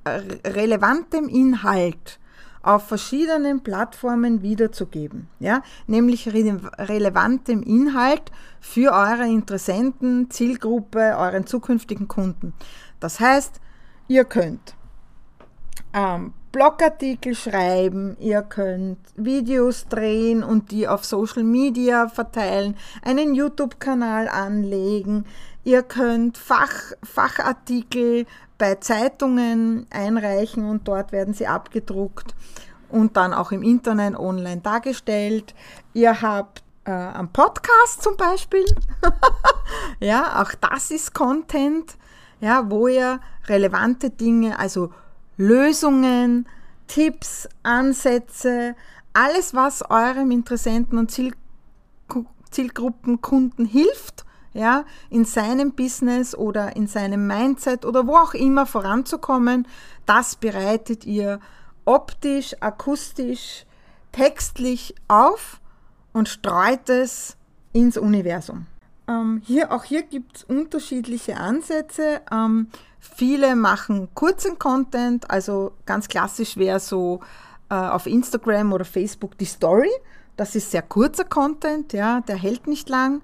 relevantem 0.08 1.28
Inhalt 1.28 2.18
auf 2.62 2.88
verschiedenen 2.88 3.62
Plattformen 3.62 4.42
wiederzugeben. 4.42 5.28
Ja? 5.40 5.64
Nämlich 5.88 6.34
re 6.34 6.62
relevantem 6.78 7.62
Inhalt 7.62 8.32
für 8.62 8.94
eure 8.94 9.26
Interessenten, 9.26 10.32
Zielgruppe, 10.32 11.18
euren 11.18 11.46
zukünftigen 11.46 12.08
Kunden. 12.08 12.54
Das 13.02 13.20
heißt, 13.20 13.60
ihr 14.08 14.24
könnt 14.24 14.76
ähm, 15.94 16.34
Blogartikel 16.56 17.36
schreiben, 17.36 18.16
ihr 18.18 18.42
könnt 18.42 19.00
Videos 19.18 19.90
drehen 19.90 20.42
und 20.42 20.72
die 20.72 20.88
auf 20.88 21.04
Social 21.04 21.44
Media 21.44 22.08
verteilen, 22.08 22.78
einen 23.02 23.36
YouTube-Kanal 23.36 24.30
anlegen, 24.30 25.26
ihr 25.66 25.84
könnt 25.84 26.38
Fach, 26.38 26.94
Fachartikel 27.04 28.26
bei 28.58 28.76
Zeitungen 28.76 29.86
einreichen 29.90 30.64
und 30.64 30.88
dort 30.88 31.12
werden 31.12 31.34
sie 31.34 31.46
abgedruckt 31.46 32.34
und 32.88 33.18
dann 33.18 33.34
auch 33.34 33.52
im 33.52 33.62
Internet 33.62 34.18
online 34.18 34.62
dargestellt. 34.62 35.54
Ihr 35.92 36.22
habt 36.22 36.64
äh, 36.86 36.92
einen 36.92 37.34
Podcast 37.34 38.02
zum 38.02 38.16
Beispiel. 38.16 38.64
ja, 40.00 40.42
auch 40.42 40.54
das 40.54 40.90
ist 40.90 41.14
Content, 41.14 41.98
ja, 42.40 42.72
wo 42.72 42.88
ihr 42.88 43.20
relevante 43.50 44.10
Dinge, 44.10 44.58
also 44.58 44.94
Lösungen, 45.38 46.48
Tipps, 46.88 47.48
Ansätze, 47.64 48.76
alles, 49.14 49.54
was 49.54 49.90
eurem 49.90 50.32
Interessenten 50.32 50.98
und 50.98 51.12
Ziel, 51.12 51.34
Zielgruppenkunden 52.52 53.66
hilft, 53.66 54.26
ja, 54.54 54.86
in 55.10 55.26
seinem 55.26 55.74
Business 55.74 56.36
oder 56.36 56.76
in 56.76 56.88
seinem 56.88 57.28
Mindset 57.28 57.86
oder 57.86 58.08
wo 58.08 58.16
auch 58.16 58.34
immer 58.34 58.66
voranzukommen, 58.66 59.68
das 60.06 60.38
bereitet 60.38 61.06
ihr 61.06 61.40
optisch, 61.84 62.56
akustisch, 62.62 63.66
textlich 64.12 64.96
auf 65.08 65.60
und 66.14 66.30
streut 66.30 66.90
es 66.90 67.36
ins 67.74 67.98
Universum. 67.98 68.68
Ähm, 69.08 69.42
hier, 69.46 69.72
auch 69.72 69.84
hier 69.84 70.04
gibt 70.04 70.38
es 70.38 70.44
unterschiedliche 70.46 71.38
Ansätze. 71.38 72.22
Ähm, 72.32 72.70
viele 73.16 73.56
machen 73.56 74.10
kurzen 74.14 74.60
Content, 74.60 75.30
also 75.30 75.74
ganz 75.86 76.08
klassisch 76.08 76.58
wäre 76.58 76.80
so 76.80 77.22
äh, 77.70 77.76
auf 77.76 78.06
Instagram 78.08 78.74
oder 78.74 78.86
Facebook 78.86 79.38
die 79.38 79.46
Story. 79.46 79.92
Das 80.38 80.56
ist 80.56 80.72
sehr 80.72 80.82
kurzer 80.82 81.24
Content, 81.24 81.94
ja, 81.94 82.22
der 82.22 82.36
hält 82.36 82.68
nicht 82.68 82.90
lang. 82.90 83.22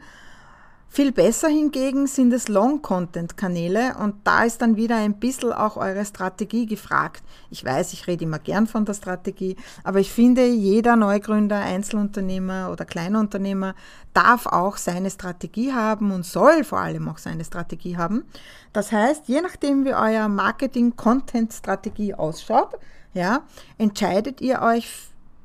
Viel 0.93 1.13
besser 1.13 1.47
hingegen 1.47 2.05
sind 2.05 2.33
es 2.33 2.49
Long-Content-Kanäle 2.49 3.95
und 3.97 4.15
da 4.25 4.43
ist 4.43 4.61
dann 4.61 4.75
wieder 4.75 4.97
ein 4.97 5.21
bisschen 5.21 5.53
auch 5.53 5.77
eure 5.77 6.03
Strategie 6.03 6.65
gefragt. 6.65 7.23
Ich 7.49 7.63
weiß, 7.63 7.93
ich 7.93 8.07
rede 8.07 8.25
immer 8.25 8.39
gern 8.39 8.67
von 8.67 8.83
der 8.83 8.93
Strategie, 8.93 9.55
aber 9.85 9.99
ich 9.99 10.11
finde, 10.11 10.45
jeder 10.45 10.97
Neugründer, 10.97 11.59
Einzelunternehmer 11.59 12.69
oder 12.73 12.83
Kleinunternehmer 12.83 13.73
darf 14.13 14.47
auch 14.47 14.75
seine 14.75 15.09
Strategie 15.09 15.71
haben 15.71 16.11
und 16.11 16.25
soll 16.25 16.65
vor 16.65 16.81
allem 16.81 17.07
auch 17.07 17.19
seine 17.19 17.45
Strategie 17.45 17.95
haben. 17.95 18.25
Das 18.73 18.91
heißt, 18.91 19.29
je 19.29 19.39
nachdem 19.39 19.85
wie 19.85 19.93
euer 19.93 20.27
Marketing-Content-Strategie 20.27 22.15
ausschaut, 22.15 22.77
ja, 23.13 23.43
entscheidet 23.77 24.41
ihr 24.41 24.61
euch 24.61 24.91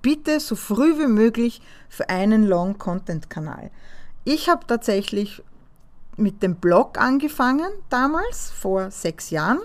bitte 0.03 0.41
so 0.41 0.57
früh 0.57 0.99
wie 0.99 1.07
möglich 1.07 1.63
für 1.89 2.09
einen 2.09 2.49
Long-Content-Kanal. 2.49 3.71
Ich 4.29 4.49
habe 4.49 4.67
tatsächlich 4.67 5.41
mit 6.17 6.43
dem 6.43 6.57
Blog 6.57 6.99
angefangen 6.99 7.71
damals, 7.91 8.51
vor 8.51 8.91
sechs 8.91 9.31
Jahren. 9.31 9.61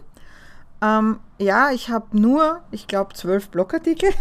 Ähm, 0.84 1.20
ja, 1.40 1.72
ich 1.72 1.90
habe 1.90 2.16
nur, 2.16 2.62
ich 2.70 2.86
glaube, 2.86 3.16
zwölf 3.16 3.50
Blogartikel. 3.50 4.12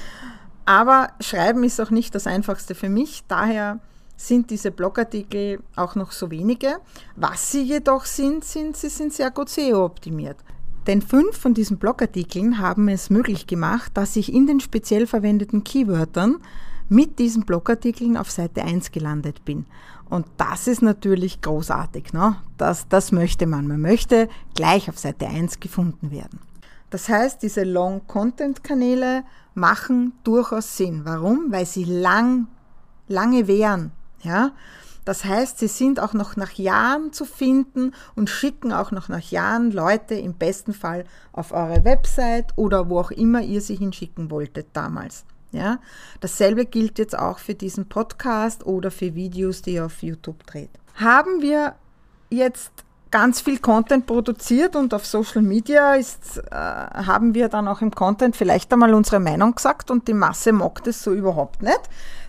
Aber 0.64 1.10
Schreiben 1.20 1.62
ist 1.62 1.78
auch 1.78 1.90
nicht 1.90 2.14
das 2.14 2.26
Einfachste 2.26 2.74
für 2.74 2.88
mich. 2.88 3.24
Daher 3.28 3.78
sind 4.16 4.48
diese 4.48 4.70
Blogartikel 4.70 5.60
auch 5.76 5.94
noch 5.94 6.12
so 6.12 6.30
wenige. 6.30 6.78
Was 7.14 7.52
sie 7.52 7.62
jedoch 7.62 8.06
sind, 8.06 8.46
sind, 8.46 8.78
sie 8.78 8.88
sind 8.88 9.12
sehr 9.12 9.30
gut 9.30 9.50
SEO-optimiert. 9.50 10.38
Denn 10.86 11.02
fünf 11.02 11.36
von 11.36 11.52
diesen 11.52 11.76
Blogartikeln 11.76 12.60
haben 12.60 12.88
es 12.88 13.10
möglich 13.10 13.46
gemacht, 13.46 13.92
dass 13.92 14.16
ich 14.16 14.32
in 14.32 14.46
den 14.46 14.60
speziell 14.60 15.06
verwendeten 15.06 15.64
Keywörtern 15.64 16.38
mit 16.88 17.18
diesen 17.18 17.44
Blogartikeln 17.44 18.16
auf 18.16 18.30
Seite 18.30 18.62
1 18.62 18.92
gelandet 18.92 19.44
bin. 19.44 19.66
Und 20.08 20.26
das 20.36 20.68
ist 20.68 20.82
natürlich 20.82 21.40
großartig. 21.40 22.12
Ne? 22.12 22.36
Das, 22.56 22.88
das 22.88 23.12
möchte 23.12 23.46
man. 23.46 23.66
Man 23.66 23.80
möchte 23.80 24.28
gleich 24.54 24.88
auf 24.88 24.98
Seite 24.98 25.26
1 25.26 25.60
gefunden 25.60 26.10
werden. 26.10 26.40
Das 26.90 27.08
heißt, 27.08 27.42
diese 27.42 27.64
Long-Content-Kanäle 27.64 29.24
machen 29.54 30.12
durchaus 30.22 30.76
Sinn. 30.76 31.04
Warum? 31.04 31.50
Weil 31.50 31.66
sie 31.66 31.84
lang, 31.84 32.46
lange 33.08 33.48
währen. 33.48 33.90
Ja? 34.22 34.52
Das 35.04 35.24
heißt, 35.24 35.58
sie 35.58 35.68
sind 35.68 36.00
auch 36.00 36.14
noch 36.14 36.36
nach 36.36 36.52
Jahren 36.52 37.12
zu 37.12 37.24
finden 37.24 37.92
und 38.14 38.30
schicken 38.30 38.72
auch 38.72 38.90
noch 38.90 39.08
nach 39.08 39.20
Jahren 39.20 39.70
Leute 39.70 40.14
im 40.14 40.34
besten 40.34 40.72
Fall 40.72 41.04
auf 41.32 41.52
eure 41.52 41.84
Website 41.84 42.52
oder 42.56 42.90
wo 42.90 42.98
auch 42.98 43.12
immer 43.12 43.40
ihr 43.40 43.60
sie 43.60 43.76
hinschicken 43.76 44.30
wolltet 44.30 44.68
damals. 44.72 45.24
Ja? 45.52 45.78
Dasselbe 46.20 46.66
gilt 46.66 46.98
jetzt 46.98 47.18
auch 47.18 47.38
für 47.38 47.54
diesen 47.54 47.88
Podcast 47.88 48.66
oder 48.66 48.90
für 48.90 49.14
Videos, 49.14 49.62
die 49.62 49.74
ihr 49.74 49.86
auf 49.86 50.02
YouTube 50.02 50.46
dreht. 50.46 50.70
Haben 50.94 51.42
wir 51.42 51.74
jetzt 52.30 52.72
ganz 53.10 53.40
viel 53.40 53.58
Content 53.58 54.06
produziert 54.06 54.76
und 54.76 54.92
auf 54.92 55.06
Social 55.06 55.42
Media 55.42 55.94
ist, 55.94 56.38
äh, 56.50 56.54
haben 56.54 57.34
wir 57.34 57.48
dann 57.48 57.68
auch 57.68 57.80
im 57.80 57.90
Content 57.90 58.36
vielleicht 58.36 58.72
einmal 58.72 58.94
unsere 58.94 59.20
Meinung 59.20 59.54
gesagt 59.54 59.90
und 59.90 60.08
die 60.08 60.14
Masse 60.14 60.52
mockt 60.52 60.86
es 60.86 61.02
so 61.02 61.12
überhaupt 61.12 61.62
nicht. 61.62 61.80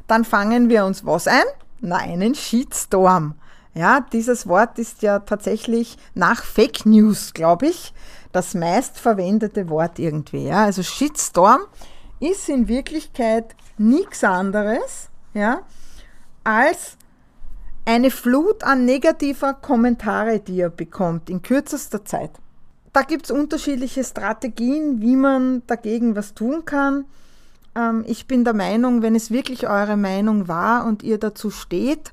Dann 0.08 0.24
fangen 0.24 0.70
wir 0.70 0.86
uns 0.86 1.06
was 1.06 1.28
ein? 1.28 1.44
Na, 1.82 1.98
einen 1.98 2.36
Shitstorm. 2.36 3.36
Ja, 3.74 4.00
dieses 4.12 4.48
Wort 4.48 4.80
ist 4.80 5.02
ja 5.04 5.20
tatsächlich 5.20 5.98
nach 6.16 6.44
Fake 6.44 6.86
News, 6.86 7.34
glaube 7.34 7.68
ich, 7.68 7.94
das 8.32 8.56
meistverwendete 8.56 9.70
Wort 9.70 10.00
irgendwie. 10.00 10.48
Ja? 10.48 10.64
Also 10.64 10.82
Shitstorm 10.84 11.62
ist 12.20 12.50
in 12.50 12.68
Wirklichkeit 12.68 13.56
nichts 13.78 14.24
anderes 14.24 15.10
ja, 15.34 15.62
als 16.44 16.98
eine 17.86 18.12
Flut 18.12 18.64
an 18.64 18.86
negativer 18.86 19.54
Kommentare, 19.54 20.40
die 20.40 20.58
ihr 20.58 20.70
bekommt 20.70 21.30
in 21.30 21.42
kürzester 21.42 22.04
Zeit. 22.04 22.32
Da 22.92 23.04
gibt 23.04 23.26
es 23.26 23.32
unterschiedliche 23.32 24.04
Strategien, 24.04 25.02
wie 25.02 25.16
man 25.16 25.62
dagegen 25.68 26.16
was 26.16 26.34
tun 26.34 26.66
kann. 26.66 27.06
Ähm, 27.76 28.04
ich 28.08 28.28
bin 28.28 28.44
der 28.44 28.54
Meinung, 28.54 29.04
wenn 29.04 29.16
es 29.16 29.32
wirklich 29.32 29.70
eure 29.70 29.98
Meinung 29.98 30.48
war 30.48 30.86
und 30.86 31.04
ihr 31.04 31.18
dazu 31.18 31.52
steht, 31.52 32.12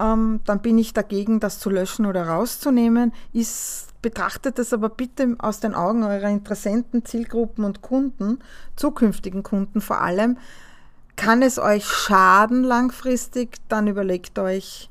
ähm, 0.00 0.40
dann 0.44 0.60
bin 0.60 0.78
ich 0.78 0.92
dagegen, 0.92 1.40
das 1.40 1.58
zu 1.58 1.70
löschen 1.70 2.06
oder 2.06 2.28
rauszunehmen. 2.28 3.12
Ist 3.32 3.86
Betrachtet 4.06 4.60
es 4.60 4.72
aber 4.72 4.88
bitte 4.88 5.34
aus 5.38 5.58
den 5.58 5.74
Augen 5.74 6.04
eurer 6.04 6.28
Interessenten, 6.28 7.04
Zielgruppen 7.04 7.64
und 7.64 7.82
Kunden, 7.82 8.38
zukünftigen 8.76 9.42
Kunden 9.42 9.80
vor 9.80 10.00
allem. 10.00 10.38
Kann 11.16 11.42
es 11.42 11.58
euch 11.58 11.84
schaden 11.84 12.62
langfristig, 12.62 13.56
dann 13.68 13.88
überlegt 13.88 14.38
euch, 14.38 14.90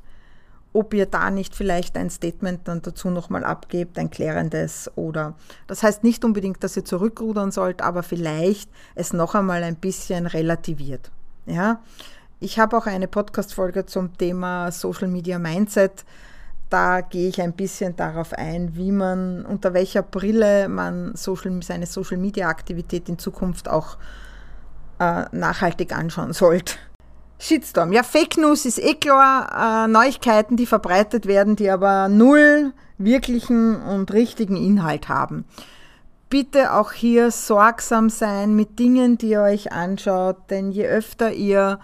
ob 0.74 0.92
ihr 0.92 1.06
da 1.06 1.30
nicht 1.30 1.54
vielleicht 1.54 1.96
ein 1.96 2.10
Statement 2.10 2.68
dann 2.68 2.82
dazu 2.82 3.08
nochmal 3.08 3.42
abgebt, 3.42 3.98
ein 3.98 4.10
klärendes 4.10 4.90
oder 4.96 5.32
das 5.66 5.82
heißt 5.82 6.04
nicht 6.04 6.22
unbedingt, 6.22 6.62
dass 6.62 6.76
ihr 6.76 6.84
zurückrudern 6.84 7.52
sollt, 7.52 7.80
aber 7.80 8.02
vielleicht 8.02 8.68
es 8.96 9.14
noch 9.14 9.34
einmal 9.34 9.62
ein 9.62 9.76
bisschen 9.76 10.26
relativiert. 10.26 11.10
Ja, 11.46 11.80
ich 12.40 12.58
habe 12.58 12.76
auch 12.76 12.86
eine 12.86 13.08
Podcast-Folge 13.08 13.86
zum 13.86 14.16
Thema 14.16 14.70
Social 14.72 15.08
Media 15.08 15.38
Mindset 15.38 16.04
da 16.70 17.00
gehe 17.00 17.28
ich 17.28 17.40
ein 17.40 17.52
bisschen 17.52 17.96
darauf 17.96 18.32
ein, 18.32 18.74
wie 18.74 18.90
man, 18.90 19.44
unter 19.46 19.72
welcher 19.72 20.02
Brille 20.02 20.68
man 20.68 21.14
Social, 21.14 21.62
seine 21.62 21.86
Social-Media-Aktivität 21.86 23.08
in 23.08 23.18
Zukunft 23.18 23.68
auch 23.68 23.98
äh, 24.98 25.24
nachhaltig 25.30 25.96
anschauen 25.96 26.32
sollte. 26.32 26.74
Shitstorm. 27.38 27.92
Ja, 27.92 28.02
Fake 28.02 28.38
News 28.38 28.64
ist 28.64 28.78
eh 28.78 28.94
klar. 28.94 29.84
Äh, 29.84 29.88
Neuigkeiten, 29.88 30.56
die 30.56 30.66
verbreitet 30.66 31.26
werden, 31.26 31.54
die 31.54 31.70
aber 31.70 32.08
null 32.08 32.72
wirklichen 32.98 33.76
und 33.76 34.12
richtigen 34.12 34.56
Inhalt 34.56 35.08
haben. 35.08 35.44
Bitte 36.30 36.72
auch 36.72 36.92
hier 36.92 37.30
sorgsam 37.30 38.10
sein 38.10 38.56
mit 38.56 38.78
Dingen, 38.78 39.18
die 39.18 39.28
ihr 39.28 39.42
euch 39.42 39.70
anschaut, 39.70 40.50
denn 40.50 40.72
je 40.72 40.86
öfter 40.86 41.32
ihr 41.32 41.78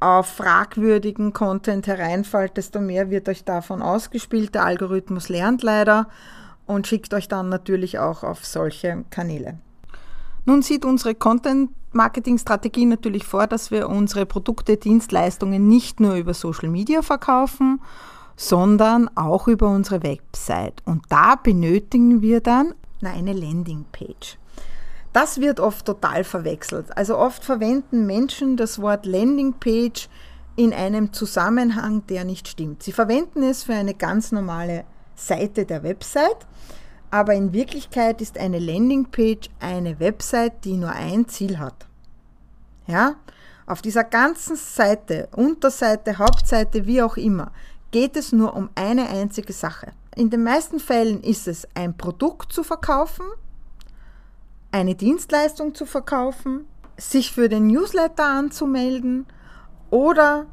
auf 0.00 0.26
fragwürdigen 0.26 1.32
Content 1.32 1.86
hereinfällt, 1.86 2.56
desto 2.56 2.80
mehr 2.80 3.10
wird 3.10 3.28
euch 3.28 3.44
davon 3.44 3.82
ausgespielt. 3.82 4.54
Der 4.54 4.64
Algorithmus 4.64 5.28
lernt 5.28 5.62
leider 5.62 6.08
und 6.66 6.86
schickt 6.86 7.12
euch 7.14 7.28
dann 7.28 7.48
natürlich 7.48 7.98
auch 7.98 8.22
auf 8.22 8.44
solche 8.44 9.04
Kanäle. 9.10 9.58
Nun 10.46 10.62
sieht 10.62 10.84
unsere 10.84 11.14
Content-Marketing-Strategie 11.14 12.86
natürlich 12.86 13.24
vor, 13.24 13.46
dass 13.46 13.70
wir 13.70 13.88
unsere 13.88 14.24
Produkte, 14.24 14.78
Dienstleistungen 14.78 15.68
nicht 15.68 16.00
nur 16.00 16.14
über 16.14 16.32
Social 16.32 16.70
Media 16.70 17.02
verkaufen, 17.02 17.80
sondern 18.36 19.10
auch 19.16 19.48
über 19.48 19.68
unsere 19.68 20.02
Website. 20.02 20.82
Und 20.86 21.04
da 21.10 21.34
benötigen 21.36 22.22
wir 22.22 22.40
dann 22.40 22.72
eine 23.02 23.34
Landingpage. 23.34 24.38
Das 25.12 25.40
wird 25.40 25.58
oft 25.58 25.86
total 25.86 26.24
verwechselt. 26.24 26.96
Also 26.96 27.18
oft 27.18 27.44
verwenden 27.44 28.06
Menschen 28.06 28.56
das 28.56 28.80
Wort 28.80 29.06
Landingpage 29.06 30.08
in 30.56 30.72
einem 30.72 31.12
Zusammenhang, 31.12 32.06
der 32.06 32.24
nicht 32.24 32.46
stimmt. 32.46 32.82
Sie 32.82 32.92
verwenden 32.92 33.42
es 33.42 33.64
für 33.64 33.74
eine 33.74 33.94
ganz 33.94 34.30
normale 34.30 34.84
Seite 35.16 35.64
der 35.64 35.82
Website, 35.82 36.46
aber 37.10 37.34
in 37.34 37.52
Wirklichkeit 37.52 38.20
ist 38.20 38.38
eine 38.38 38.58
Landingpage 38.58 39.50
eine 39.58 39.98
Website, 39.98 40.64
die 40.64 40.76
nur 40.76 40.90
ein 40.90 41.26
Ziel 41.28 41.58
hat. 41.58 41.86
Ja? 42.86 43.16
Auf 43.66 43.82
dieser 43.82 44.04
ganzen 44.04 44.56
Seite, 44.56 45.28
Unterseite, 45.34 46.18
Hauptseite, 46.18 46.86
wie 46.86 47.02
auch 47.02 47.16
immer, 47.16 47.52
geht 47.90 48.16
es 48.16 48.32
nur 48.32 48.54
um 48.54 48.70
eine 48.74 49.08
einzige 49.08 49.52
Sache. 49.52 49.92
In 50.14 50.30
den 50.30 50.42
meisten 50.42 50.78
Fällen 50.78 51.22
ist 51.22 51.48
es 51.48 51.66
ein 51.74 51.96
Produkt 51.96 52.52
zu 52.52 52.62
verkaufen, 52.62 53.24
eine 54.72 54.94
Dienstleistung 54.94 55.74
zu 55.74 55.86
verkaufen, 55.86 56.66
sich 56.96 57.32
für 57.32 57.48
den 57.48 57.66
Newsletter 57.66 58.24
anzumelden 58.24 59.26
oder 59.90 60.46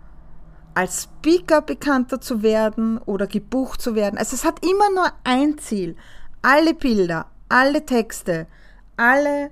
als 0.74 1.04
Speaker 1.04 1.62
bekannter 1.62 2.22
zu 2.22 2.44
werden 2.44 3.00
oder 3.00 3.28
gebucht 3.28 3.82
zu 3.82 3.96
werden. 3.96 4.18
Also 4.18 4.36
es 4.36 4.46
hat 4.46 4.64
immer 4.64 4.90
nur 4.94 5.12
ein 5.24 5.58
Ziel. 5.58 5.96
Alle 6.42 6.74
Bilder, 6.74 7.26
alle 7.50 7.86
Texte, 7.86 8.48
alle 8.96 9.52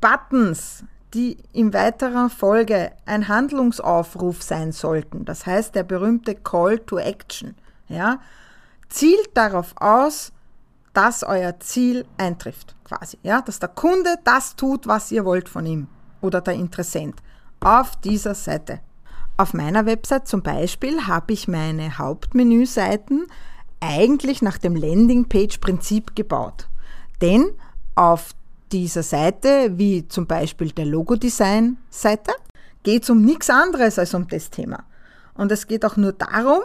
Buttons, 0.00 0.84
die 1.14 1.38
in 1.52 1.72
weiterer 1.72 2.28
Folge 2.28 2.92
ein 3.06 3.28
Handlungsaufruf 3.28 4.42
sein 4.42 4.72
sollten, 4.72 5.24
das 5.24 5.46
heißt 5.46 5.74
der 5.74 5.82
berühmte 5.82 6.34
Call 6.34 6.78
to 6.80 6.98
Action, 6.98 7.54
ja, 7.88 8.20
zielt 8.88 9.30
darauf 9.34 9.74
aus, 9.80 10.32
dass 10.96 11.22
euer 11.22 11.60
Ziel 11.60 12.06
eintrifft, 12.16 12.74
quasi, 12.84 13.18
ja, 13.22 13.42
dass 13.42 13.58
der 13.58 13.68
Kunde 13.68 14.16
das 14.24 14.56
tut, 14.56 14.86
was 14.86 15.12
ihr 15.12 15.26
wollt 15.26 15.48
von 15.48 15.66
ihm 15.66 15.88
oder 16.22 16.40
der 16.40 16.54
Interessent 16.54 17.16
auf 17.60 17.96
dieser 17.96 18.34
Seite. 18.34 18.80
Auf 19.36 19.52
meiner 19.52 19.84
Website 19.84 20.26
zum 20.26 20.42
Beispiel 20.42 21.06
habe 21.06 21.34
ich 21.34 21.48
meine 21.48 21.98
Hauptmenüseiten 21.98 23.26
eigentlich 23.80 24.40
nach 24.40 24.56
dem 24.56 24.74
Landingpage-Prinzip 24.74 26.16
gebaut. 26.16 26.68
Denn 27.20 27.50
auf 27.94 28.30
dieser 28.72 29.02
Seite, 29.02 29.72
wie 29.76 30.08
zum 30.08 30.26
Beispiel 30.26 30.70
der 30.70 30.86
Logodesign-Seite, 30.86 32.32
geht 32.84 33.02
es 33.02 33.10
um 33.10 33.20
nichts 33.20 33.50
anderes 33.50 33.98
als 33.98 34.14
um 34.14 34.26
das 34.28 34.48
Thema. 34.48 34.84
Und 35.34 35.52
es 35.52 35.66
geht 35.66 35.84
auch 35.84 35.98
nur 35.98 36.14
darum, 36.14 36.62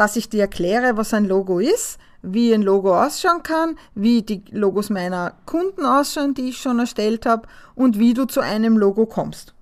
dass 0.00 0.16
ich 0.16 0.30
dir 0.30 0.40
erkläre, 0.40 0.96
was 0.96 1.12
ein 1.12 1.26
Logo 1.26 1.58
ist, 1.58 1.98
wie 2.22 2.54
ein 2.54 2.62
Logo 2.62 2.98
ausschauen 2.98 3.42
kann, 3.42 3.76
wie 3.94 4.22
die 4.22 4.42
Logos 4.50 4.88
meiner 4.88 5.34
Kunden 5.44 5.84
ausschauen, 5.84 6.32
die 6.32 6.48
ich 6.48 6.56
schon 6.56 6.78
erstellt 6.78 7.26
habe 7.26 7.46
und 7.74 7.98
wie 7.98 8.14
du 8.14 8.24
zu 8.24 8.40
einem 8.40 8.78
Logo 8.78 9.04
kommst. 9.04 9.52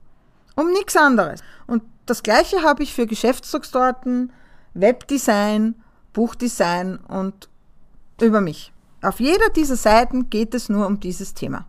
Um 0.54 0.70
nichts 0.70 0.96
anderes. 0.96 1.42
Und 1.66 1.82
das 2.06 2.22
gleiche 2.22 2.62
habe 2.62 2.84
ich 2.84 2.94
für 2.94 3.08
Geschäftsdruckstorten, 3.08 4.32
Webdesign, 4.74 5.74
Buchdesign 6.12 6.98
und 7.08 7.48
über 8.20 8.40
mich. 8.40 8.72
Auf 9.02 9.18
jeder 9.18 9.48
dieser 9.48 9.74
Seiten 9.74 10.30
geht 10.30 10.54
es 10.54 10.68
nur 10.68 10.86
um 10.86 11.00
dieses 11.00 11.34
Thema. 11.34 11.66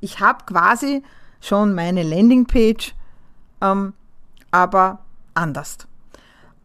Ich 0.00 0.18
habe 0.18 0.44
quasi 0.44 1.04
schon 1.40 1.72
meine 1.72 2.02
Landingpage, 2.02 2.96
ähm, 3.60 3.92
aber 4.50 5.04
anders. 5.34 5.87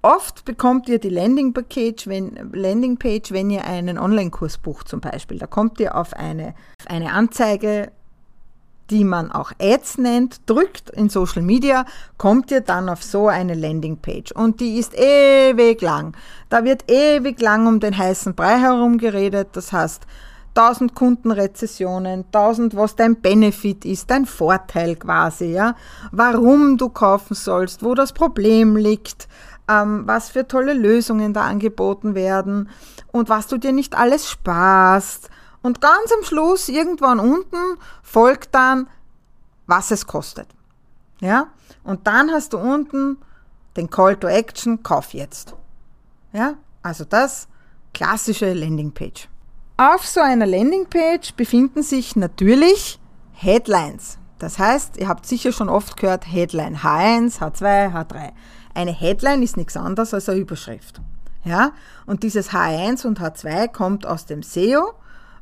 Oft 0.03 0.45
bekommt 0.45 0.89
ihr 0.89 0.99
die 0.99 1.09
Landingpage, 1.09 2.07
wenn, 2.07 2.51
Landingpage, 2.51 3.31
wenn 3.31 3.49
ihr 3.49 3.63
einen 3.63 3.97
Online-Kurs 3.97 4.57
bucht 4.57 4.89
zum 4.89 4.99
Beispiel. 4.99 5.39
Da 5.39 5.47
kommt 5.47 5.79
ihr 5.79 5.95
auf 5.95 6.13
eine, 6.13 6.55
auf 6.79 6.87
eine 6.87 7.13
Anzeige 7.13 7.91
die 8.89 9.03
man 9.03 9.31
auch 9.31 9.51
Ads 9.59 9.97
nennt, 9.97 10.41
drückt 10.45 10.89
in 10.89 11.09
Social 11.09 11.41
Media, 11.41 11.85
kommt 12.17 12.51
ihr 12.51 12.61
dann 12.61 12.89
auf 12.89 13.03
so 13.03 13.27
eine 13.27 13.55
Landingpage. 13.55 14.31
Und 14.33 14.59
die 14.59 14.77
ist 14.77 14.93
ewig 14.93 15.81
lang. 15.81 16.15
Da 16.49 16.63
wird 16.63 16.91
ewig 16.91 17.41
lang 17.41 17.65
um 17.65 17.79
den 17.79 17.97
heißen 17.97 18.35
Brei 18.35 18.59
herum 18.59 18.97
geredet. 18.97 19.49
Das 19.53 19.71
heißt, 19.71 20.05
1000 20.55 20.93
Kundenrezessionen, 20.93 22.25
1000, 22.31 22.75
was 22.75 22.95
dein 22.95 23.15
Benefit 23.15 23.85
ist, 23.85 24.11
dein 24.11 24.27
Vorteil 24.27 24.95
quasi, 24.95 25.45
ja, 25.45 25.75
warum 26.11 26.77
du 26.77 26.89
kaufen 26.89 27.33
sollst, 27.33 27.83
wo 27.83 27.95
das 27.95 28.13
Problem 28.13 28.75
liegt, 28.75 29.27
ähm, 29.67 30.03
was 30.05 30.29
für 30.29 30.47
tolle 30.47 30.73
Lösungen 30.73 31.33
da 31.33 31.43
angeboten 31.43 32.15
werden 32.15 32.69
und 33.11 33.29
was 33.29 33.47
du 33.47 33.57
dir 33.57 33.71
nicht 33.71 33.95
alles 33.95 34.29
sparst 34.29 35.29
und 35.61 35.81
ganz 35.81 36.11
am 36.17 36.23
Schluss, 36.23 36.69
irgendwann 36.69 37.19
unten, 37.19 37.77
folgt 38.01 38.53
dann, 38.53 38.87
was 39.65 39.91
es 39.91 40.05
kostet. 40.05 40.47
Ja? 41.21 41.47
Und 41.83 42.05
dann 42.05 42.31
hast 42.31 42.53
du 42.53 42.57
unten 42.57 43.17
den 43.77 43.89
Call 43.89 44.17
to 44.17 44.27
Action, 44.27 44.83
kauf 44.83 45.13
jetzt. 45.13 45.55
Ja? 46.33 46.55
Also 46.81 47.05
das 47.05 47.47
klassische 47.93 48.53
Landingpage. 48.53 49.29
Auf 49.77 50.05
so 50.05 50.19
einer 50.19 50.45
Landingpage 50.45 51.33
befinden 51.35 51.81
sich 51.81 52.15
natürlich 52.15 52.99
Headlines. 53.31 54.19
Das 54.39 54.59
heißt, 54.59 54.97
ihr 54.97 55.07
habt 55.07 55.25
sicher 55.25 55.53
schon 55.53 55.69
oft 55.69 55.95
gehört, 55.97 56.29
Headline 56.29 56.77
H1, 56.79 57.39
H2, 57.39 57.93
H3. 57.93 58.31
Eine 58.73 58.91
Headline 58.91 59.43
ist 59.43 59.57
nichts 59.57 59.77
anderes 59.77 60.13
als 60.13 60.29
eine 60.29 60.39
Überschrift. 60.39 61.01
Ja? 61.43 61.73
Und 62.05 62.23
dieses 62.23 62.51
H1 62.51 63.05
und 63.05 63.19
H2 63.19 63.67
kommt 63.67 64.05
aus 64.05 64.25
dem 64.25 64.43
SEO 64.43 64.93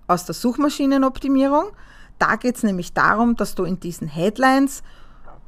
aus 0.08 0.26
der 0.26 0.36
Suchmaschinenoptimierung. 0.36 1.72
Da 2.20 2.36
geht 2.36 2.58
es 2.58 2.63
nämlich 2.63 2.94
darum, 2.94 3.36
dass 3.36 3.56
du 3.56 3.63
in 3.63 3.80
diesen 3.80 4.08
Headlines 4.08 4.84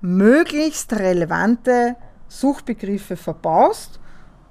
möglichst 0.01 0.93
relevante 0.93 1.95
Suchbegriffe 2.27 3.15
verbaust 3.15 3.99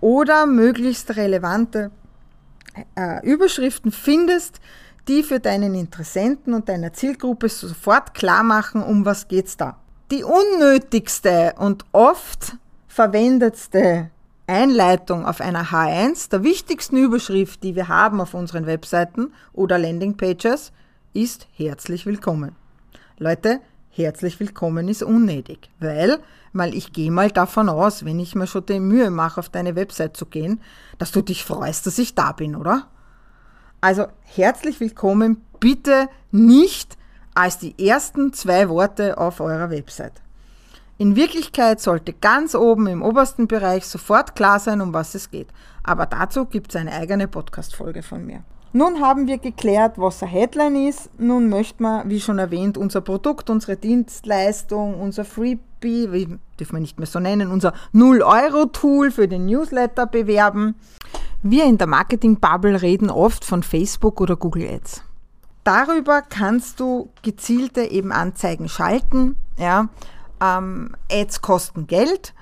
oder 0.01 0.47
möglichst 0.47 1.17
relevante 1.17 1.91
äh, 2.97 3.25
Überschriften 3.27 3.93
findest, 3.93 4.61
die 5.09 5.23
für 5.23 5.41
deinen 5.41 5.75
Interessenten 5.75 6.55
und 6.55 6.69
deiner 6.69 6.93
Zielgruppe 6.93 7.49
sofort 7.49 8.15
klar 8.15 8.43
machen, 8.43 8.83
um 8.83 9.05
was 9.05 9.29
geht's 9.29 9.57
da. 9.57 9.79
Die 10.11 10.25
unnötigste 10.25 11.55
und 11.59 11.85
oft 11.93 12.57
verwendetste 12.93 14.11
Einleitung 14.47 15.25
auf 15.25 15.41
einer 15.41 15.65
H1 15.65 16.29
der 16.29 16.43
wichtigsten 16.43 16.99
Überschrift, 16.99 17.63
die 17.63 17.75
wir 17.75 17.89
haben 17.89 18.21
auf 18.21 18.35
unseren 18.35 18.67
Webseiten 18.67 19.33
oder 19.55 19.79
Landingpages, 19.79 20.73
ist 21.15 21.47
herzlich 21.55 22.05
willkommen. 22.05 22.55
Leute, 23.17 23.61
herzlich 23.89 24.39
willkommen 24.41 24.89
ist 24.89 25.03
unnötig, 25.03 25.71
weil, 25.81 26.19
weil 26.53 26.75
ich 26.75 26.93
gehe 26.93 27.11
mal 27.11 27.31
davon 27.31 27.71
aus, 27.71 28.05
wenn 28.05 28.21
ich 28.21 28.35
mir 28.35 28.47
schon 28.47 28.67
die 28.67 28.79
Mühe 28.79 29.11
mache, 29.11 29.41
auf 29.41 29.49
deine 29.49 29.75
Website 29.75 30.15
zu 30.15 30.27
gehen, 30.27 30.61
dass 30.99 31.13
du 31.13 31.23
dich 31.23 31.45
freust, 31.45 31.87
dass 31.87 31.97
ich 31.97 32.15
da 32.15 32.33
bin, 32.33 32.55
oder? 32.55 32.89
Also 33.81 34.05
herzlich 34.21 34.81
willkommen 34.81 35.41
bitte 35.61 36.09
nicht 36.31 36.99
als 37.33 37.57
die 37.57 37.89
ersten 37.89 38.35
zwei 38.35 38.69
Worte 38.69 39.17
auf 39.17 39.41
eurer 39.41 39.71
Website. 39.71 40.22
In 41.03 41.17
Wirklichkeit 41.17 41.81
sollte 41.81 42.13
ganz 42.13 42.55
oben 42.55 42.87
im 42.87 43.03
obersten 43.03 43.49
Bereich 43.49 43.89
sofort 43.89 44.37
klar 44.37 44.61
sein, 44.61 44.81
um 44.81 44.95
was 44.95 45.17
es 45.17 45.33
geht. 45.33 45.49
Aber 45.83 46.07
dazu 46.07 46.45
gibt 46.45 46.71
es 46.71 46.81
eine 46.81 46.93
eigene 46.93 47.27
Podcast-Folge 47.27 48.05
von 48.05 48.25
mir. 48.25 48.45
Nun 48.73 49.01
haben 49.01 49.27
wir 49.27 49.39
geklärt, 49.39 49.99
was 49.99 50.23
eine 50.23 50.31
Headline 50.31 50.77
ist. 50.89 51.11
Nun 51.19 51.49
möchten 51.49 51.83
wir, 51.83 52.05
wie 52.07 52.21
schon 52.21 52.39
erwähnt, 52.39 52.79
unser 52.79 53.01
Produkt, 53.01 53.51
unsere 53.51 53.77
Dienstleistung, 53.77 55.01
unser 55.01 55.25
Freebie, 55.25 56.13
wie 56.13 56.39
dürfen 56.61 56.77
wir 56.77 56.81
nicht 56.81 57.01
mehr 57.01 57.09
so 57.09 57.19
nennen, 57.19 57.51
unser 57.51 57.73
0-Euro-Tool 57.93 59.11
für 59.11 59.27
den 59.27 59.47
Newsletter 59.47 60.07
bewerben. 60.07 60.77
Wir 61.43 61.65
in 61.65 61.79
der 61.79 61.89
Marketing-Bubble 61.89 62.81
reden 62.81 63.11
oft 63.11 63.45
von 63.45 63.65
Facebook 63.65 64.21
oder 64.21 64.37
Google 64.37 64.69
Ads. 64.69 65.03
Darüber 65.65 66.23
kannst 66.23 66.79
du 66.79 67.11
gezielte 67.23 67.83
eben 67.83 68.13
Anzeigen 68.13 68.69
schalten, 68.69 69.35
ja, 69.59 69.89
ähm, 70.43 70.97
Ads 71.11 71.43
kosten 71.43 71.87
Geld 71.87 72.35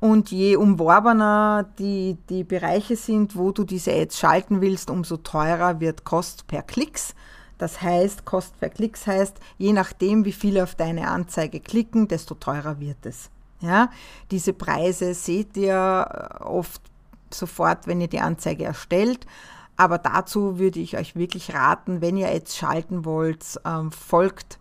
und 0.00 0.30
je 0.30 0.56
umworbener 0.56 1.66
die, 1.78 2.18
die 2.28 2.44
Bereiche 2.44 2.96
sind, 2.96 3.36
wo 3.36 3.52
du 3.52 3.64
diese 3.64 3.92
Ads 3.92 4.18
schalten 4.18 4.60
willst, 4.60 4.90
umso 4.90 5.16
teurer 5.16 5.80
wird 5.80 6.04
Kost 6.04 6.46
per 6.46 6.62
Klicks. 6.62 7.14
Das 7.56 7.80
heißt, 7.80 8.24
Kost 8.24 8.58
per 8.58 8.68
Klicks 8.68 9.06
heißt, 9.06 9.38
je 9.56 9.72
nachdem, 9.72 10.24
wie 10.24 10.32
viele 10.32 10.64
auf 10.64 10.74
deine 10.74 11.08
Anzeige 11.08 11.60
klicken, 11.60 12.08
desto 12.08 12.34
teurer 12.34 12.80
wird 12.80 13.06
es. 13.06 13.30
Ja, 13.60 13.88
diese 14.30 14.52
Preise 14.52 15.14
seht 15.14 15.56
ihr 15.56 15.70
äh, 15.72 16.42
oft 16.44 16.82
sofort, 17.32 17.86
wenn 17.86 18.00
ihr 18.00 18.08
die 18.08 18.20
Anzeige 18.20 18.64
erstellt. 18.64 19.26
Aber 19.76 19.98
dazu 19.98 20.58
würde 20.58 20.80
ich 20.80 20.96
euch 20.96 21.16
wirklich 21.16 21.54
raten, 21.54 22.00
wenn 22.00 22.16
ihr 22.16 22.28
Ads 22.28 22.56
schalten 22.56 23.04
wollt, 23.04 23.58
ähm, 23.64 23.90
folgt 23.90 24.58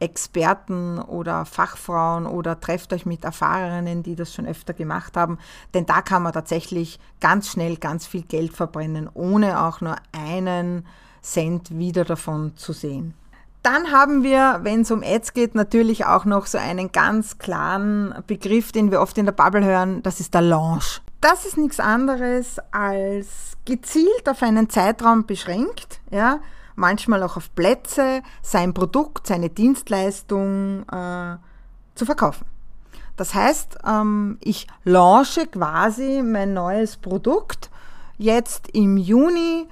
Experten 0.00 0.98
oder 0.98 1.44
Fachfrauen 1.44 2.26
oder 2.26 2.60
trefft 2.60 2.92
euch 2.92 3.06
mit 3.06 3.24
Erfahrenen, 3.24 4.02
die 4.02 4.16
das 4.16 4.34
schon 4.34 4.46
öfter 4.46 4.74
gemacht 4.74 5.16
haben. 5.16 5.38
Denn 5.72 5.86
da 5.86 6.02
kann 6.02 6.22
man 6.22 6.32
tatsächlich 6.32 6.98
ganz 7.20 7.48
schnell 7.50 7.76
ganz 7.76 8.06
viel 8.06 8.22
Geld 8.22 8.52
verbrennen, 8.52 9.08
ohne 9.14 9.62
auch 9.62 9.80
nur 9.80 9.96
einen 10.12 10.86
Cent 11.22 11.76
wieder 11.76 12.04
davon 12.04 12.56
zu 12.56 12.72
sehen. 12.72 13.14
Dann 13.62 13.92
haben 13.92 14.22
wir, 14.22 14.60
wenn 14.62 14.82
es 14.82 14.90
um 14.90 15.02
Ads 15.02 15.32
geht, 15.32 15.54
natürlich 15.54 16.04
auch 16.04 16.26
noch 16.26 16.44
so 16.44 16.58
einen 16.58 16.92
ganz 16.92 17.38
klaren 17.38 18.14
Begriff, 18.26 18.72
den 18.72 18.90
wir 18.90 19.00
oft 19.00 19.16
in 19.16 19.24
der 19.24 19.32
Bubble 19.32 19.64
hören, 19.64 20.02
das 20.02 20.20
ist 20.20 20.34
der 20.34 20.42
Launch. 20.42 21.00
Das 21.22 21.46
ist 21.46 21.56
nichts 21.56 21.80
anderes 21.80 22.58
als 22.72 23.56
gezielt 23.64 24.28
auf 24.28 24.42
einen 24.42 24.68
Zeitraum 24.68 25.24
beschränkt, 25.24 26.00
ja, 26.10 26.40
manchmal 26.74 27.22
auch 27.22 27.36
auf 27.36 27.54
Plätze, 27.54 28.22
sein 28.42 28.74
Produkt, 28.74 29.26
seine 29.26 29.50
Dienstleistung 29.50 30.84
äh, 30.90 31.36
zu 31.94 32.04
verkaufen. 32.04 32.46
Das 33.16 33.34
heißt, 33.34 33.78
ähm, 33.86 34.38
ich 34.40 34.66
launche 34.84 35.46
quasi 35.46 36.22
mein 36.22 36.52
neues 36.52 36.96
Produkt. 36.96 37.70
Jetzt 38.18 38.68
im 38.72 38.96
Juni, 38.96 39.68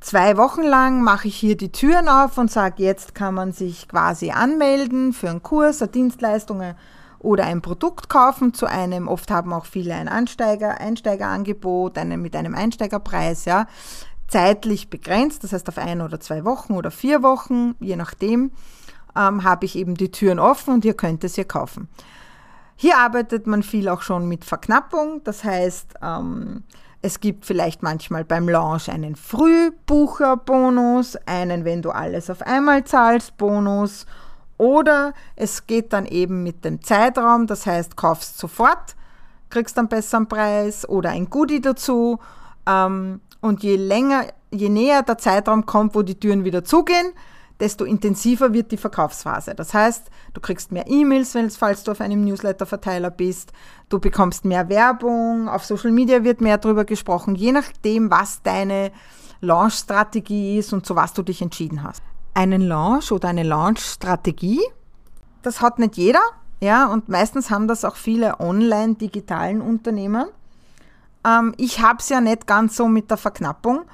zwei 0.00 0.36
Wochen 0.36 0.62
lang, 0.62 1.02
mache 1.02 1.28
ich 1.28 1.36
hier 1.36 1.56
die 1.56 1.72
Türen 1.72 2.08
auf 2.08 2.38
und 2.38 2.50
sage, 2.50 2.82
jetzt 2.82 3.14
kann 3.14 3.34
man 3.34 3.52
sich 3.52 3.88
quasi 3.88 4.30
anmelden 4.30 5.12
für 5.12 5.30
einen 5.30 5.42
Kurs, 5.42 5.82
eine 5.82 5.90
Dienstleistung 5.90 6.74
oder 7.18 7.44
ein 7.44 7.62
Produkt 7.62 8.08
kaufen 8.08 8.52
zu 8.52 8.66
einem, 8.66 9.08
oft 9.08 9.30
haben 9.30 9.52
auch 9.52 9.64
viele 9.64 9.94
ein 9.94 10.08
Ansteiger, 10.08 10.78
Einsteigerangebot, 10.78 11.96
einen, 11.96 12.20
mit 12.20 12.36
einem 12.36 12.54
Einsteigerpreis, 12.54 13.46
ja 13.46 13.66
zeitlich 14.28 14.90
begrenzt, 14.90 15.44
das 15.44 15.52
heißt 15.52 15.68
auf 15.68 15.78
ein 15.78 16.00
oder 16.00 16.20
zwei 16.20 16.44
Wochen 16.44 16.74
oder 16.74 16.90
vier 16.90 17.22
Wochen, 17.22 17.74
je 17.80 17.96
nachdem. 17.96 18.52
ähm, 19.16 19.44
habe 19.44 19.64
ich 19.64 19.76
eben 19.76 19.94
die 19.94 20.10
Türen 20.10 20.38
offen 20.38 20.74
und 20.74 20.84
ihr 20.84 20.94
könnt 20.94 21.24
es 21.24 21.36
hier 21.36 21.44
kaufen. 21.44 21.88
Hier 22.76 22.98
arbeitet 22.98 23.46
man 23.46 23.62
viel 23.62 23.88
auch 23.88 24.02
schon 24.02 24.28
mit 24.28 24.44
Verknappung, 24.44 25.22
das 25.24 25.44
heißt, 25.44 25.94
ähm, 26.02 26.64
es 27.02 27.20
gibt 27.20 27.44
vielleicht 27.44 27.82
manchmal 27.82 28.24
beim 28.24 28.48
Launch 28.48 28.90
einen 28.90 29.14
Frühbucherbonus, 29.14 31.16
einen, 31.26 31.64
wenn 31.64 31.82
du 31.82 31.90
alles 31.90 32.30
auf 32.30 32.42
einmal 32.42 32.84
zahlst, 32.84 33.36
Bonus. 33.36 34.06
Oder 34.56 35.12
es 35.36 35.66
geht 35.66 35.92
dann 35.92 36.06
eben 36.06 36.42
mit 36.42 36.64
dem 36.64 36.80
Zeitraum, 36.80 37.46
das 37.46 37.66
heißt, 37.66 37.96
kaufst 37.96 38.38
sofort, 38.38 38.96
kriegst 39.50 39.78
einen 39.78 39.88
besseren 39.88 40.28
Preis 40.28 40.88
oder 40.88 41.10
ein 41.10 41.28
Goodie 41.28 41.60
dazu. 41.60 42.20
Ähm, 42.66 43.20
und 43.44 43.62
je 43.62 43.76
länger, 43.76 44.24
je 44.50 44.70
näher 44.70 45.02
der 45.02 45.18
Zeitraum 45.18 45.66
kommt, 45.66 45.94
wo 45.94 46.00
die 46.00 46.18
Türen 46.18 46.44
wieder 46.44 46.64
zugehen, 46.64 47.12
desto 47.60 47.84
intensiver 47.84 48.54
wird 48.54 48.72
die 48.72 48.78
Verkaufsphase. 48.78 49.54
Das 49.54 49.74
heißt, 49.74 50.10
du 50.32 50.40
kriegst 50.40 50.72
mehr 50.72 50.86
E-Mails, 50.88 51.36
falls 51.58 51.84
du 51.84 51.92
auf 51.92 52.00
einem 52.00 52.24
Newsletter-Verteiler 52.24 53.10
bist, 53.10 53.52
du 53.90 53.98
bekommst 53.98 54.46
mehr 54.46 54.70
Werbung, 54.70 55.48
auf 55.48 55.64
Social 55.66 55.92
Media 55.92 56.24
wird 56.24 56.40
mehr 56.40 56.56
darüber 56.56 56.86
gesprochen, 56.86 57.34
je 57.34 57.52
nachdem, 57.52 58.10
was 58.10 58.42
deine 58.42 58.90
Launch-Strategie 59.42 60.58
ist 60.58 60.72
und 60.72 60.86
zu 60.86 60.96
was 60.96 61.12
du 61.12 61.22
dich 61.22 61.42
entschieden 61.42 61.82
hast. 61.82 62.02
Einen 62.32 62.62
Launch 62.62 63.12
oder 63.12 63.28
eine 63.28 63.42
Launch-Strategie, 63.42 64.62
das 65.42 65.60
hat 65.60 65.78
nicht 65.78 65.96
jeder, 65.96 66.22
ja, 66.60 66.86
und 66.90 67.10
meistens 67.10 67.50
haben 67.50 67.68
das 67.68 67.84
auch 67.84 67.96
viele 67.96 68.40
online-digitalen 68.40 69.60
Unternehmen. 69.60 70.28
Ähm, 71.26 71.54
ich 71.56 71.80
habe 71.80 71.98
es 71.98 72.08
ja 72.08 72.20
nicht 72.20 72.46
ganz 72.46 72.76
so 72.76 72.88
mit 72.88 73.10
der 73.10 73.16
Verknappung 73.16 73.84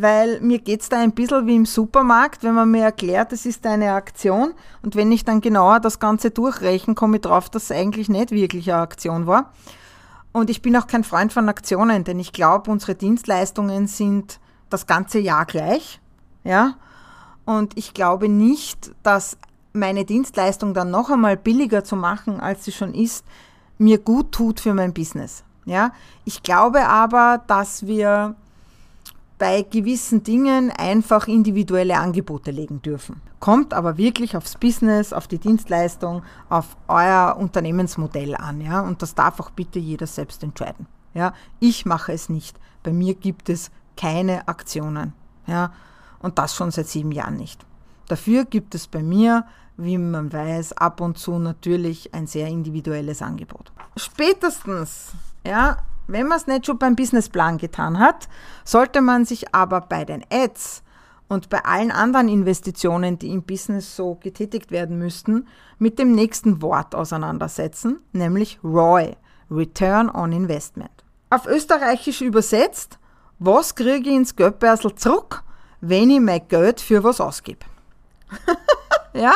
weil 0.00 0.40
mir 0.40 0.58
geht 0.58 0.82
es 0.82 0.88
da 0.88 0.98
ein 0.98 1.12
bisschen 1.12 1.46
wie 1.46 1.56
im 1.56 1.66
Supermarkt, 1.66 2.42
wenn 2.42 2.54
man 2.54 2.70
mir 2.70 2.84
erklärt, 2.84 3.32
es 3.32 3.46
ist 3.46 3.66
eine 3.66 3.92
Aktion 3.92 4.52
und 4.82 4.96
wenn 4.96 5.10
ich 5.10 5.24
dann 5.24 5.40
genauer 5.40 5.80
das 5.80 5.98
Ganze 5.98 6.30
durchrechne, 6.30 6.94
komme 6.94 7.16
ich 7.16 7.22
drauf, 7.22 7.48
dass 7.48 7.64
es 7.64 7.72
eigentlich 7.72 8.08
nicht 8.08 8.30
wirklich 8.30 8.70
eine 8.70 8.82
Aktion 8.82 9.26
war. 9.26 9.52
Und 10.32 10.50
ich 10.50 10.62
bin 10.62 10.76
auch 10.76 10.86
kein 10.86 11.04
Freund 11.04 11.32
von 11.32 11.48
Aktionen, 11.48 12.04
denn 12.04 12.20
ich 12.20 12.32
glaube, 12.32 12.70
unsere 12.70 12.94
Dienstleistungen 12.94 13.86
sind 13.86 14.38
das 14.68 14.86
ganze 14.86 15.18
Jahr 15.18 15.46
gleich. 15.46 16.00
Ja? 16.44 16.74
Und 17.46 17.76
ich 17.76 17.94
glaube 17.94 18.28
nicht, 18.28 18.92
dass 19.02 19.38
meine 19.72 20.04
Dienstleistung 20.04 20.74
dann 20.74 20.90
noch 20.90 21.10
einmal 21.10 21.36
billiger 21.36 21.82
zu 21.82 21.96
machen, 21.96 22.40
als 22.40 22.64
sie 22.64 22.72
schon 22.72 22.94
ist, 22.94 23.24
mir 23.78 23.98
gut 23.98 24.32
tut 24.32 24.60
für 24.60 24.74
mein 24.74 24.92
Business. 24.92 25.44
Ja? 25.68 25.92
Ich 26.24 26.42
glaube 26.42 26.86
aber, 26.86 27.42
dass 27.46 27.86
wir 27.86 28.34
bei 29.38 29.62
gewissen 29.62 30.24
Dingen 30.24 30.72
einfach 30.72 31.28
individuelle 31.28 31.98
Angebote 31.98 32.50
legen 32.50 32.82
dürfen. 32.82 33.22
Kommt 33.38 33.72
aber 33.72 33.96
wirklich 33.96 34.36
aufs 34.36 34.56
Business, 34.56 35.12
auf 35.12 35.28
die 35.28 35.38
Dienstleistung, 35.38 36.22
auf 36.48 36.76
euer 36.88 37.36
Unternehmensmodell 37.38 38.34
an, 38.34 38.60
ja, 38.60 38.80
und 38.80 39.00
das 39.00 39.14
darf 39.14 39.38
auch 39.38 39.50
bitte 39.50 39.78
jeder 39.78 40.08
selbst 40.08 40.42
entscheiden. 40.42 40.86
Ja, 41.14 41.32
ich 41.60 41.86
mache 41.86 42.12
es 42.12 42.28
nicht. 42.28 42.58
Bei 42.82 42.92
mir 42.92 43.14
gibt 43.14 43.48
es 43.48 43.70
keine 43.96 44.48
Aktionen, 44.48 45.12
ja, 45.46 45.72
und 46.20 46.38
das 46.38 46.56
schon 46.56 46.72
seit 46.72 46.88
sieben 46.88 47.12
Jahren 47.12 47.36
nicht. 47.36 47.64
Dafür 48.08 48.44
gibt 48.44 48.74
es 48.74 48.88
bei 48.88 49.02
mir, 49.02 49.44
wie 49.76 49.98
man 49.98 50.32
weiß, 50.32 50.72
ab 50.72 51.00
und 51.00 51.16
zu 51.16 51.38
natürlich 51.38 52.12
ein 52.12 52.26
sehr 52.26 52.48
individuelles 52.48 53.22
Angebot. 53.22 53.70
Spätestens, 53.96 55.12
ja, 55.48 55.78
wenn 56.06 56.28
man 56.28 56.38
es 56.38 56.46
nicht 56.46 56.66
schon 56.66 56.78
beim 56.78 56.94
Businessplan 56.94 57.58
getan 57.58 57.98
hat, 57.98 58.28
sollte 58.64 59.00
man 59.00 59.24
sich 59.24 59.54
aber 59.54 59.80
bei 59.80 60.04
den 60.04 60.24
Ads 60.30 60.82
und 61.28 61.48
bei 61.48 61.64
allen 61.64 61.90
anderen 61.90 62.28
Investitionen, 62.28 63.18
die 63.18 63.30
im 63.30 63.42
Business 63.42 63.96
so 63.96 64.14
getätigt 64.14 64.70
werden 64.70 64.98
müssten, 64.98 65.46
mit 65.78 65.98
dem 65.98 66.12
nächsten 66.12 66.62
Wort 66.62 66.94
auseinandersetzen, 66.94 68.00
nämlich 68.12 68.58
ROI, 68.62 69.16
Return 69.50 70.10
on 70.10 70.32
Investment. 70.32 70.90
Auf 71.30 71.46
Österreichisch 71.46 72.20
übersetzt, 72.20 72.98
was 73.38 73.74
kriege 73.74 74.08
ich 74.10 74.16
ins 74.16 74.36
Geldbörsel 74.36 74.94
zurück, 74.94 75.44
wenn 75.80 76.10
ich 76.10 76.20
mein 76.20 76.46
Geld 76.48 76.80
für 76.80 77.04
was 77.04 77.20
ausgebe? 77.20 77.64
ja? 79.14 79.32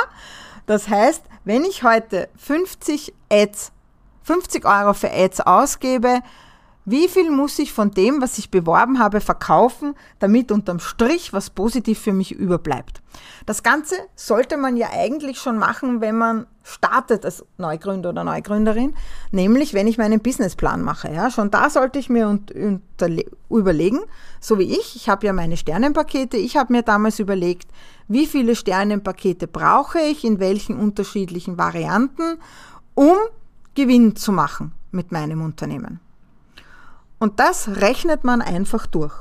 Das 0.66 0.88
heißt, 0.88 1.22
wenn 1.44 1.64
ich 1.64 1.82
heute 1.82 2.28
50 2.36 3.14
Ads, 3.30 3.72
50 4.24 4.64
Euro 4.64 4.94
für 4.94 5.10
Ads 5.10 5.40
ausgebe, 5.40 6.20
wie 6.84 7.06
viel 7.06 7.30
muss 7.30 7.60
ich 7.60 7.72
von 7.72 7.92
dem, 7.92 8.20
was 8.20 8.38
ich 8.38 8.50
beworben 8.50 8.98
habe, 8.98 9.20
verkaufen, 9.20 9.94
damit 10.18 10.50
unterm 10.50 10.80
Strich 10.80 11.32
was 11.32 11.48
positiv 11.50 12.00
für 12.00 12.12
mich 12.12 12.32
überbleibt? 12.32 13.02
Das 13.46 13.62
Ganze 13.62 13.94
sollte 14.16 14.56
man 14.56 14.76
ja 14.76 14.88
eigentlich 14.92 15.38
schon 15.38 15.58
machen, 15.58 16.00
wenn 16.00 16.16
man 16.16 16.46
startet 16.64 17.24
als 17.24 17.44
Neugründer 17.56 18.10
oder 18.10 18.24
Neugründerin, 18.24 18.94
nämlich 19.30 19.74
wenn 19.74 19.86
ich 19.86 19.96
meinen 19.98 20.20
Businessplan 20.20 20.82
mache. 20.82 21.12
Ja, 21.12 21.30
schon 21.30 21.52
da 21.52 21.70
sollte 21.70 22.00
ich 22.00 22.08
mir 22.08 22.40
überlegen, 23.48 24.00
so 24.40 24.58
wie 24.58 24.72
ich, 24.72 24.96
ich 24.96 25.08
habe 25.08 25.26
ja 25.26 25.32
meine 25.32 25.56
Sternenpakete, 25.56 26.36
ich 26.36 26.56
habe 26.56 26.72
mir 26.72 26.82
damals 26.82 27.20
überlegt, 27.20 27.68
wie 28.08 28.26
viele 28.26 28.56
Sternenpakete 28.56 29.46
brauche 29.46 30.00
ich, 30.00 30.24
in 30.24 30.40
welchen 30.40 30.76
unterschiedlichen 30.76 31.58
Varianten, 31.58 32.38
um 32.94 33.16
Gewinn 33.74 34.16
zu 34.16 34.32
machen 34.32 34.72
mit 34.90 35.12
meinem 35.12 35.42
Unternehmen. 35.42 36.00
Und 37.18 37.38
das 37.40 37.68
rechnet 37.68 38.24
man 38.24 38.42
einfach 38.42 38.86
durch. 38.86 39.14